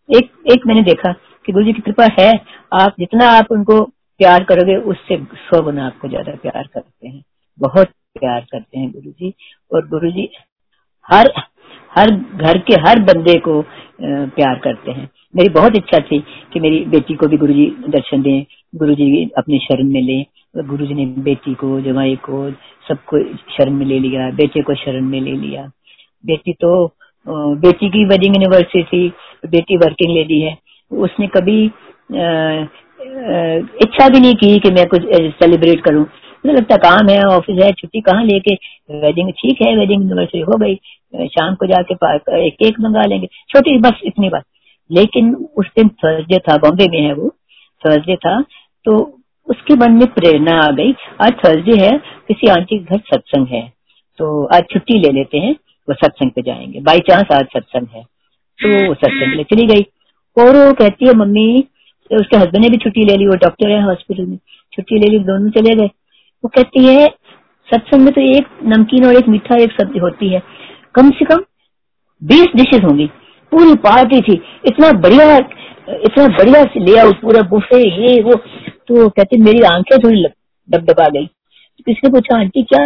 एक 0.10 0.30
एक 0.52 0.66
मैंने 0.68 0.82
देखा 0.84 1.12
कि 1.46 1.52
गुरु 1.52 1.66
जी 1.66 1.74
की 1.74 1.82
कृपा 1.82 2.08
है, 2.20 2.32
आप 2.74 2.96
जितना 3.00 3.30
आप 3.30 3.52
उनको 3.52 3.82
प्यार 4.20 4.44
करोगे, 4.44 4.76
उससे 4.76 5.18
सौ 5.40 5.62
गुना 5.64 5.86
आपको 5.86 6.08
ज़्यादा 6.08 6.32
प्यार 6.42 6.68
करते 6.74 7.08
हैं। 7.08 7.24
बहुत 7.60 7.88
प्यार 8.16 8.46
करते 8.52 8.80
हैं 8.80 8.92
गुरु 8.92 9.12
जी 9.12 9.34
और 9.72 9.88
गुरु 9.90 10.12
जी 10.12 10.30
हर 11.06 11.32
हर 11.92 12.12
घर 12.12 12.58
के 12.68 12.74
हर 12.82 13.00
बंदे 13.04 13.38
को 13.40 13.62
प्यार 14.02 14.60
करते 14.60 14.92
हैं। 14.92 15.10
मेरी 15.36 15.50
बहुत 15.52 15.76
इच्छा 15.78 16.00
थी 16.02 16.20
कि 16.54 16.60
मेरी 16.60 16.80
बेटी 16.90 17.16
को 17.16 17.28
भी 17.28 17.38
गुरु 17.38 17.54
जी 17.54 17.66
दर्शन 17.90 18.22
दें 18.22 18.46
गुरु 18.74 18.94
जी 18.96 19.26
अपने 19.38 19.58
शरण 19.60 19.92
में 19.94 20.02
ले। 20.02 20.22
गुरु 20.56 20.86
जी 20.86 20.94
ने 20.94 21.06
बेटी 21.24 21.54
को 21.54 21.80
जवाई 21.82 22.16
को, 22.24 22.50
सबको 22.88 23.24
शरण 23.54 23.74
में 23.74 23.86
ले 23.86 24.00
लिया, 24.00 24.30
बेटे 24.32 24.62
को 24.62 24.76
शरण 24.76 25.06
में 25.06 25.20
ले 25.22 25.32
लिया। 25.34 25.66
बेटी 26.24 26.54
तो 26.54 26.72
बेटी 27.28 27.90
की 27.90 28.06
वेडिंग 28.06 28.36
एनिवर्सरी 28.36 28.84
थी, 28.84 29.08
बेटी 29.46 29.78
वर्किंग 29.78 30.14
लेडी 30.14 30.40
है। 30.42 30.58
उसने 30.92 31.28
कभी 31.28 31.64
इच्छा 33.84 34.08
भी 34.10 34.20
नहीं 34.20 34.34
की 34.36 34.58
कि 34.60 34.72
मैं 34.72 34.86
कुछ 34.88 35.04
सेलिब्रेट 35.36 35.84
करूँ। 35.84 36.06
मुझे 36.46 36.54
लगता 36.54 36.76
काम 36.78 37.10
है 37.10 37.22
ऑफ़िस 37.26 37.64
है, 37.64 37.72
छुट्टी 37.72 38.02
कहाँ 38.02 38.24
लेके? 38.24 38.54
वेडिंग 39.02 39.32
ठीक 39.32 39.62
है 39.62 39.76
वेडिंग 39.78 40.04
एनिवर्सरी 40.04 40.40
हो 40.42 40.58
गई। 40.58 40.76
शाम 41.28 41.56
को 41.56 41.66
जाके 41.66 41.94
एक 42.46 42.54
केक 42.54 42.80
मंगा 42.80 43.06
लेंगे। 43.06 43.28
छोटी 43.50 43.78
बस 43.78 44.02
इतनी 44.06 44.30
बात। 44.30 44.44
लेकिन 44.90 45.34
उस 45.58 45.66
दिन 45.78 45.90
थर्सडे 46.04 46.38
था 46.40 46.56
बॉम्बे 46.58 46.88
में 46.92 47.02
है 47.02 47.14
वो। 47.14 47.30
थर्सडे 47.84 48.16
था 48.16 48.40
तो 48.86 48.96
उसके 49.48 49.76
मन 49.76 49.92
में 49.92 50.08
प्रेरणा 50.08 50.60
आ 50.60 50.72
गई। 50.72 50.92
आज 51.22 51.32
थर्सडे 51.46 51.78
है, 51.78 51.92
किसी 52.28 52.48
आंटी 52.50 52.78
के 52.78 52.84
घर 52.86 53.02
सत्संग 53.06 53.48
है। 53.48 53.62
तो 54.20 54.46
आज 54.56 54.64
छुट्टी 54.72 55.00
ले 55.00 55.12
लेते 55.12 55.38
हैं। 55.38 55.56
वो 55.92 55.96
सत्संग 55.96 56.32
पे 56.32 56.42
जाएँगे। 56.42 56.80
बाई 56.80 57.00
चांस 57.00 57.26
आज 57.34 57.46
सत्संग 57.46 57.88
है। 57.94 58.04
तो 58.60 58.88
वो 58.88 58.94
सत्संग 58.94 59.34
ले 59.34 59.44
चली 59.44 59.66
गई। 59.66 59.86
और 60.38 60.56
वो 60.58 60.74
कहती 60.74 61.08
है 61.08 61.14
मम्मी 61.14 61.68
उसके 62.12 62.38
हस्बैंड 62.38 62.64
ने 62.64 62.70
भी 62.70 62.78
छुट्टी 62.78 63.04
ले 63.06 63.16
ली 63.18 63.28
वो 63.28 63.36
डॉक्टर 63.36 63.70
है 63.70 63.82
हॉस्पिटल 63.84 64.26
में। 64.26 64.38
छुट्टी 64.74 65.00
ले 65.00 65.08
ली 65.08 65.20
दोनों 65.20 65.50
चले 65.50 65.76
गए। 65.76 65.90
वो 66.44 66.48
कहती 66.48 66.86
है 66.86 67.08
सत्संग 67.70 68.02
में 68.02 68.14
तो 68.14 68.22
एक 68.22 68.48
नमकीन 68.64 69.06
और 69.06 69.16
एक 69.16 69.28
मीठा 69.28 69.56
एक 69.56 69.72
सब्ज़ी 69.72 70.00
होती 70.00 70.30
है। 70.30 70.42
कम 70.96 71.10
से 71.10 71.26
कम 71.26 71.44
बीस 72.22 72.48
डिशेज 72.56 72.84
होंगी। 72.84 73.06
पूरी 73.52 73.76
पार्टी 73.76 74.22
थी। 74.22 74.42
इतना 74.66 74.92
बढ़िया 74.92 75.38
इतना 75.90 76.28
बढ़िया 76.28 76.64
से 76.64 76.80
लिया 76.80 77.10
पूरा 77.12 77.42
बुफे 77.42 77.78
ये 77.78 78.22
वो। 78.22 78.36
तो 78.88 79.10
कहते 79.10 79.38
मेरी 79.38 79.62
आँखें 79.62 79.98
थोड़ी 80.00 80.24
डबडबा 80.70 81.08
गई। 81.10 81.26
तो 81.26 81.84
किसने 81.86 82.10
पूछा 82.10 82.40
आंटी 82.40 82.64
क्या 82.64 82.84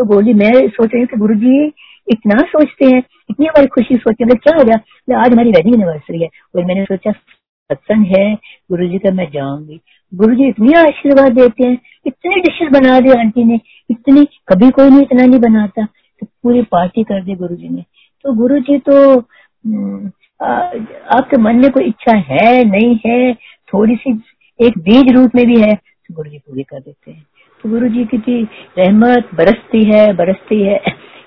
तो 0.00 0.04
बोली 0.06 0.32
मैं 0.34 0.52
सोच 0.68 0.90
रही 0.94 1.06
कि 1.06 1.16
गुरु 1.18 1.34
जी 1.36 1.66
इतना 2.08 2.36
सोचते 2.48 2.86
हैं 2.86 2.98
इतनी 3.30 3.46
हमारी 3.46 3.66
खुशी 3.74 3.96
सोचते 3.96 4.24
हैं 4.24 4.36
क्या 4.36 4.56
हो 4.58 4.64
गया? 4.64 4.76
आज 5.20 5.32
हमारी 5.32 5.50
वेडिंग 5.50 5.74
एनिवर्सरी 5.74 6.20
है। 6.22 6.28
और 6.56 6.64
मैंने 6.66 6.84
सोचा 6.84 7.12
सत्संग 7.12 8.06
है 8.06 8.34
गुरु 8.70 8.86
जी 8.88 8.98
का 8.98 9.10
मैं 9.14 9.28
जाऊँगी। 9.32 9.80
गुरु 10.12 10.34
जी 10.34 10.48
इतनी 10.48 10.72
आशीर्वाद 10.78 11.32
देते 11.32 11.66
हैं 11.66 11.76
इतनी 12.06 12.40
डिशेज 12.40 12.70
बना 12.72 12.98
दी 13.00 13.10
आंटी 13.18 13.44
ने 13.44 13.60
इतनी 13.90 14.24
कभी 14.48 14.70
कोई 14.70 14.88
नहीं 14.88 15.02
इतना 15.02 15.24
नहीं 15.24 15.40
बनाता 15.40 15.84
तो 15.84 16.26
पूरी 16.42 16.62
पार्टी 16.72 17.04
कर 17.04 17.22
दी 17.24 17.34
गुरु 17.34 17.56
जी 17.56 17.68
ने। 17.68 17.84
तो 18.24 18.32
गुरु 18.34 18.58
जी 18.60 18.78
तो 18.88 18.96
हम्म, 19.14 20.10
आपके 20.40 21.42
मन 21.42 21.56
में 21.56 21.70
कोई 21.70 21.84
इच्छा 21.84 22.16
है 22.30 22.64
नहीं 22.70 22.96
है 23.06 23.34
थोड़ी 23.72 23.96
सी 23.96 24.20
एक 24.60 24.78
बीज 24.78 25.12
रूप 25.16 25.34
में 25.34 25.46
भी 25.46 25.60
है 25.60 25.74
तो 25.74 26.14
गुरु 26.14 26.30
जी 26.30 26.38
पूरी 26.38 26.62
कर 26.62 26.80
देते 26.80 27.10
हैं। 27.10 27.24
तो 27.64 27.68
गुरु 27.70 27.88
जी 27.88 28.04
की 28.06 28.42
रहमत, 28.78 29.28
बरसती 29.34 29.82
है 29.86 30.12
बरसती 30.14 30.62
है, 30.62 30.80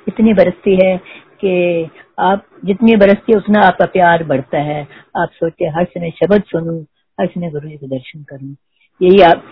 इतनी 0.08 0.34
बरसती 0.34 0.76
है 0.76 0.96
कि 1.42 1.90
आप 2.20 2.46
जितनी 2.66 2.96
बरसती 2.96 3.32
है, 3.32 3.38
उतना 3.38 3.62
आपका 3.62 3.86
प्यार 3.88 4.24
बढ़ता 4.24 4.60
है। 4.62 4.82
आप 5.18 5.30
सोचते 5.34 5.66
हर 5.76 5.86
समय 5.86 6.12
शब्द 6.12 6.44
सुनू, 6.48 6.80
हर 7.18 7.28
समय 7.28 7.50
गुरु 7.50 7.68
जी 7.70 7.76
के 7.76 7.88
दर्शन 7.88 8.24
करूँ। 8.30 8.56
यही 9.02 9.22
आप, 9.22 9.44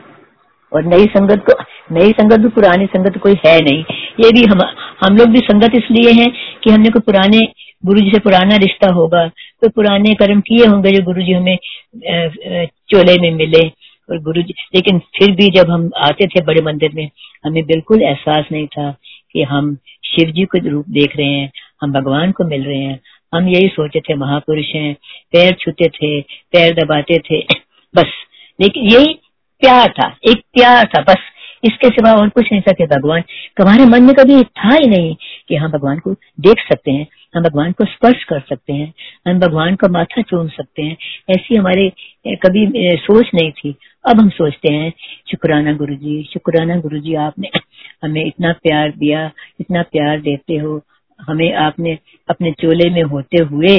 और 0.72 0.84
नई 0.86 1.06
संगत 1.08 1.44
को, 1.50 1.54
नई 1.91 2.12
संगत 2.12 2.39
भी 2.39 2.50
पुरानी 2.50 2.86
संगत 2.86 3.17
कोई 3.24 3.36
है 3.46 3.58
नहीं। 3.62 3.84
ये 4.20 4.32
भी 4.32 4.44
हम 4.44 4.62
हम 5.04 5.15
लोग 5.17 5.30
भी 5.30 5.39
संगत 5.41 5.76
इसलिए 5.76 6.12
हैं 6.13 6.32
कि 6.63 6.72
हमने 6.72 6.89
कोई 6.89 7.02
पुराने 7.02 7.39
गुरु 7.84 8.00
जी 8.00 8.12
से 8.12 8.20
पुराना 8.20 8.56
रिश्ता 8.56 8.91
होगा, 8.94 9.28
कोई 9.28 9.70
पुराने 9.70 10.13
कर्म 10.15 10.41
किए 10.41 10.65
होंगे 10.65 10.91
जो 10.91 11.04
गुरु 11.06 11.22
जी 11.22 11.34
हमें 11.34 11.58
चोले 12.89 13.17
में 13.22 13.32
मिले। 13.38 13.67
और 14.10 14.20
गुरु 14.20 14.42
जी 14.42 14.54
लेकिन 14.76 15.00
फिर 15.18 15.32
भी 15.32 15.50
जब 15.50 15.70
हम 15.70 15.90
आते 15.98 16.28
थे 16.28 16.44
बड़े 16.44 16.62
मंदिर 16.62 16.92
में, 16.96 17.10
हमें 17.46 17.64
बिल्कुल 17.66 18.02
एहसास 18.02 18.46
नहीं 18.52 18.68
था 18.68 18.92
कि 19.34 19.44
हम 19.44 19.76
शिव 20.06 20.32
जी 20.32 20.46
को 20.46 20.58
रूप 20.70 20.86
देख 20.90 21.16
रहे 21.18 21.28
हैं, 21.28 21.52
हम 21.82 21.92
भगवान 21.94 22.32
को 22.32 22.44
मिल 22.44 22.64
रहे 22.64 22.80
हैं। 22.80 23.00
हम 23.34 23.48
यही 23.48 23.68
सोचे 23.68 24.00
थे, 24.00 24.16
महापुरुष 24.16 24.74
हैं, 24.76 24.94
पैर 25.34 25.54
छूते 25.54 25.88
थे, 25.90 26.22
पैर 26.22 26.74
दबाते 26.76 27.18
थे, 27.30 27.46
बस। 27.96 28.10
लेकिन 28.60 28.90
यही 28.92 29.14
प्यार 29.62 29.92
था, 29.92 30.08
एक 30.30 30.42
प्यार 30.54 30.86
था, 30.88 31.02
बस। 31.04 31.18
इसके 31.64 31.88
सिवा 31.88 32.12
और 32.14 32.30
कुछ 32.30 32.48
नहीं 32.52 32.62
सके 32.62 32.86
भगवान 32.88 33.24
हमारे 33.62 33.86
मन 33.86 34.04
में 34.04 34.14
कभी 34.16 34.44
था 34.44 34.74
ही 34.74 34.88
नहीं 34.88 35.16
कि 35.50 35.56
हम 35.56 35.72
भगवान 35.72 36.00
को 36.00 36.14
देख 36.40 36.60
सकते 36.60 36.92
हैं, 36.92 37.08
हम 37.36 37.44
भगवान 37.44 37.72
को 37.72 37.86
स्पर्श 37.86 38.24
कर 38.24 38.40
सकते 38.40 38.74
हैं, 38.74 38.94
हम 39.28 39.40
भगवान 39.40 39.76
का 39.76 39.88
माथा 39.88 40.22
चूम 40.22 40.48
सकते 40.48 40.82
हैं। 40.82 40.98
ऐसी 41.30 41.56
हमारे 41.56 41.92
कभी 42.28 42.68
सोच 42.98 43.30
नहीं 43.36 43.52
थी। 43.52 43.76
अब 44.06 44.20
हम 44.20 44.30
सोचते 44.30 44.74
हैं, 44.74 44.92
शुक्राना 45.32 45.74
गुरु 45.74 45.96
जी 45.96 46.24
शुक्राना 46.34 46.76
गुरु 46.76 47.00
जी 47.00 47.14
आपने 47.16 47.50
हमें 48.04 48.26
इतना 48.26 48.52
प्यार 48.54 48.92
दिया, 48.92 49.30
इतना 49.60 49.82
प्यार 49.82 50.20
देते 50.22 50.58
हो, 50.58 50.82
हमें 51.20 51.54
आपने 51.56 51.98
अपने 52.30 52.52
चोले 52.52 52.90
में 52.90 53.02
होते 53.04 53.44
हुए 53.44 53.78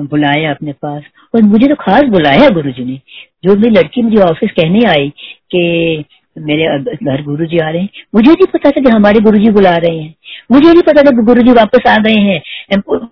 बुलाया 0.00 0.50
अपने 0.50 0.72
पास, 0.72 1.02
और 1.34 1.42
मुझे 1.42 1.66
तो 1.66 1.74
खास 1.74 2.02
बुलाया 2.02 2.48
गुरु 2.48 2.70
जी 2.70 2.84
ने। 2.84 3.00
जो 3.44 3.54
मेरी 3.56 3.70
लड़की 3.70 4.02
मुझे 4.02 4.22
ऑफ़िस 4.22 4.50
कहने 4.50 4.86
आई 4.88 5.08
कि 5.50 6.04
मेरे 6.38 6.66
घर 6.94 7.22
गुरु 7.22 7.46
जी 7.46 7.58
आ 7.58 7.68
रहे 7.70 7.80
हैं, 7.82 7.88
मुझे 8.14 8.30
नहीं 8.30 8.46
पता 8.52 8.70
था 8.70 8.80
कि 8.82 8.90
हमारे 8.90 9.20
गुरु 9.20 9.38
जी 9.38 9.50
बुला 9.50 9.76
रहे 9.76 9.98
हैं। 9.98 10.14
मुझे 10.52 10.68
नहीं 10.68 10.82
पता 10.82 11.02
था 11.02 11.10
कि 11.10 11.22
गुरु 11.22 11.42
जी 11.42 11.52
वापस 11.52 11.88
आ 11.88 11.96
गए 11.98 12.20
हैं। 12.20 12.40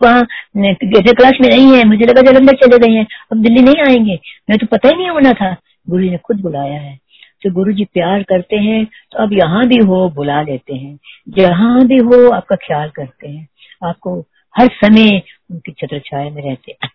वहाँ 0.02 0.22
क्लास 0.56 1.32
में 1.42 1.48
नहीं 1.48 1.76
है, 1.76 1.84
मुझे 1.84 2.04
लगा 2.04 2.22
जलंधर 2.22 2.56
चले 2.56 2.78
गए 2.78 2.94
हैं, 2.94 3.06
अब 3.32 3.42
दिल्ली 3.42 3.62
नहीं 3.62 3.82
आएँगे। 3.88 4.18
मैं 4.50 4.58
तो 4.58 4.66
पता 4.66 4.88
ही 4.88 4.96
नहीं 4.96 5.10
होना 5.10 5.32
था। 5.32 5.54
गुरु 5.90 6.02
जी 6.02 6.10
ने 6.10 6.18
खुद 6.18 6.40
बुलाया 6.40 6.80
है। 6.80 6.98
तो 7.42 7.50
गुरु 7.52 7.72
जी 7.72 7.84
प्यार 7.84 8.22
करते 8.22 8.56
हैं 8.56 8.84
तो 8.84 9.22
अब 9.22 9.32
यहाँ 9.32 9.66
भी 9.66 9.78
हो, 9.78 10.08
बुला 10.10 10.40
लेते 10.42 10.74
हैं। 10.74 10.98
जहाँ 11.28 11.86
भी 11.86 11.96
हो, 11.98 12.28
आपका 12.30 12.56
ख्याल 12.56 12.90
करते 12.90 13.28
हैं। 13.28 13.48
आपको 13.84 14.18
हर 14.54 14.68
समय 14.84 15.22
उनकी 15.50 15.72
छत्र 15.72 15.98
छाया 15.98 16.30
में 16.30 16.42
रहते 16.42 16.72
हैं। 16.72 16.90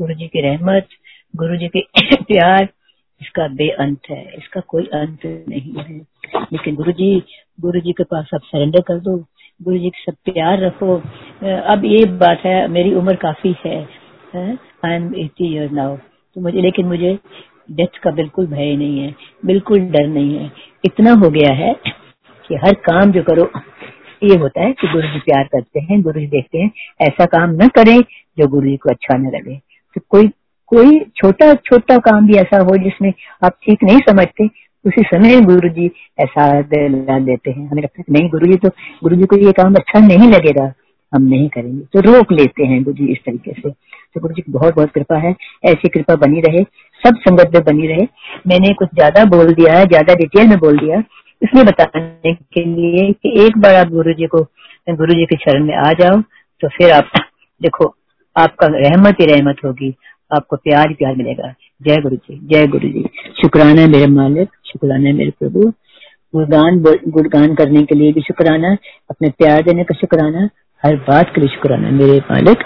गुरु 0.00 0.14
जी 0.14 0.26
की 0.26 0.40
रहमत 0.42 0.88
गुरु 1.34 1.56
जी 1.56 1.68
के 1.68 1.80
प्यार, 2.24 2.68
इसका 3.20 3.46
बेअंत 3.48 3.98
है। 4.10 4.22
इसका 4.38 4.60
कोई 4.60 4.84
अंत 4.84 5.26
नहीं 5.48 5.72
है। 5.74 5.98
लेकिन 6.52 6.74
गुरु 6.74 6.92
जी 6.92 7.22
गुरु 7.60 7.80
जी 7.80 7.92
के 7.92 8.04
पास 8.04 8.30
आप 8.34 8.40
सरेंडर 8.44 8.80
कर 8.80 8.98
दो। 9.00 9.16
गुरु 9.62 9.78
जी 9.78 9.90
सब 9.96 10.14
प्यार 10.24 10.60
रखो। 10.60 10.96
अब 11.44 11.82
ये 11.84 12.04
बात 12.16 12.42
है, 12.46 12.66
मेरी 12.68 12.94
उम्र 12.94 13.16
काफ़ी 13.16 13.54
है 13.66 13.78
I 14.36 14.94
am 14.94 15.14
eighty 15.14 15.52
year 15.54 15.70
now 15.70 15.96
तो 15.96 16.40
मुझे, 16.40 16.60
लेकिन 16.60 16.86
मुझे 16.86 17.18
डेथ 17.70 17.98
का 18.02 18.10
बिल्कुल 18.10 18.46
भय 18.46 18.74
नहीं 18.76 19.00
है, 19.00 19.14
बिल्कुल 19.46 19.80
डर 19.90 20.06
नहीं 20.08 20.36
है। 20.36 20.50
इतना 20.84 21.12
हो 21.14 21.30
गया 21.30 21.52
है 21.54 21.74
कि 22.44 22.54
हर 22.56 22.74
काम 22.86 23.12
जो 23.12 23.22
करो, 23.22 23.50
ये 24.22 24.36
होता 24.36 24.62
है 24.62 24.72
कि 24.72 24.88
गुरु 24.88 25.08
जी 25.08 25.18
प्यार 25.20 25.44
करते 25.44 25.80
हैं, 25.80 26.00
गुरु 26.02 26.20
जी 26.20 26.26
देखते 26.28 26.58
हैं, 26.58 26.70
ऐसा 27.00 27.24
काम 27.28 27.50
न 27.62 27.68
करें 27.76 27.98
जो 28.38 28.48
गुरु 28.48 28.68
जी 28.68 28.76
को 28.76 28.90
अच्छा 28.90 29.16
न 29.16 29.30
लगे। 29.36 29.56
तो 29.96 30.00
कोई 30.08 30.28
कोई 30.68 30.98
छोटा 31.16 31.52
छोटा 31.56 31.96
काम 32.00 32.26
भी 32.26 32.34
ऐसा 32.38 32.58
हो 32.60 32.76
जिसमें 32.78 33.12
आप 33.44 33.56
ठीक 33.64 33.82
नहीं 33.84 33.98
समझते, 34.08 34.46
उसी 34.84 35.02
समय 35.04 35.40
गुरु 35.40 35.68
जी 35.70 35.90
ऐसा 36.20 36.50
दिला 36.62 37.18
देते 37.20 37.50
हैं। 37.50 37.68
हमें 37.68 37.82
लगता 37.82 38.00
है 38.00 38.04
नहीं 38.10 38.28
गुरु 38.30 38.46
जी 38.46 38.56
तो 38.56 38.68
गुरु 39.02 39.16
जी 39.16 39.24
को 39.24 39.36
ये 39.36 39.52
काम 39.52 39.74
अच्छा 39.74 40.00
नहीं 40.00 40.28
लगेगा, 40.28 40.72
हम 41.12 41.22
नहीं 41.24 41.48
करेंगे। 41.48 41.84
तो 41.92 42.00
रोक 42.02 42.32
लेते 42.32 42.66
हैं 42.66 42.82
गुरु 42.82 42.96
जी 42.96 43.12
इस 43.12 43.18
तरीके 43.26 43.52
से। 43.52 43.70
तो 43.70 44.20
गुरु 44.20 44.34
जी 44.34 44.42
की 44.42 44.52
बहुत 44.52 44.74
बहुत 44.76 44.90
कृपा 44.90 45.18
है, 45.18 45.34
ऐसी 45.64 45.88
कृपा 45.88 46.16
बनी 46.18 46.40
रहे 46.40 46.62
सब 47.02 47.18
संगत 47.20 47.54
में 47.54 47.62
बनी 47.64 47.86
रहे। 47.86 48.06
मैंने 48.48 48.72
कुछ 48.74 48.88
ज़्यादा 48.94 49.24
बोल 49.26 49.52
दिया 49.54 49.78
है 49.78 49.86
ज़्यादा 49.86 50.14
डिटेल 50.16 50.48
में 50.48 50.58
बोल 50.58 50.78
दिया। 50.78 51.02
इसलिए 51.42 51.64
बताने 51.64 52.32
के 52.32 52.64
लिए 52.66 53.10
कि 53.12 53.32
एक 53.44 53.58
बार 53.58 53.74
आप 53.76 53.88
गुरु 53.90 54.12
जी 54.14 54.26
को 54.26 54.42
गुरु 54.92 55.14
जी 55.14 55.24
के 55.26 55.36
शरण 55.38 55.64
में 55.66 55.74
आ 55.78 55.92
जाओ 55.94 56.20
तो 56.60 56.68
फिर 56.68 56.90
आप, 56.92 57.10
देखो, 57.60 57.94
आपका 58.36 58.66
रहमत 58.70 59.20
ही 59.20 59.26
रहमत 59.26 59.64
होगी। 59.64 59.94
आपको 60.30 60.56
प्यार 60.58 60.92
प्यार 60.94 61.14
मिलेगा। 61.16 61.52
जय 61.80 61.96
गुरु 62.02 62.16
जी 62.16 62.38
जय 62.48 62.66
गुरु 62.68 62.88
जी 62.88 63.04
शुक्राना 63.40 63.86
मेरे 63.88 64.06
मालिक, 64.08 64.48
शुक्राना 64.66 65.12
मेरे 65.12 65.30
प्रभु। 65.38 65.72
गुणगान 66.34 66.78
गुणगान 66.80 67.54
करने 67.54 67.82
के 67.82 67.94
लिए 67.94 68.12
भी 68.12 68.20
शुक्राना, 68.22 68.76
अपने 69.10 69.28
प्यार 69.30 69.62
देने 69.62 69.84
का 69.84 69.94
शुक्राना। 70.00 70.48
हर 70.82 70.96
बात 71.08 71.32
के 71.34 71.40
लिए 71.40 71.50
शुक्राना 71.50 71.90
मेरे 71.92 72.18
मालिक। 72.30 72.62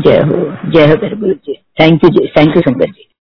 जय 0.00 0.20
हो 0.20 0.38
जय 0.70 0.86
हो 0.86 0.96
मेरे 1.02 1.16
गुरु 1.16 1.34
जी 1.36 1.54
थैंक 1.80 2.04
यू 2.04 2.10
जी 2.10 2.26
थैंक 2.36 2.56
यू 2.56 2.62
शंकर 2.62 2.90
जी। 2.90 3.08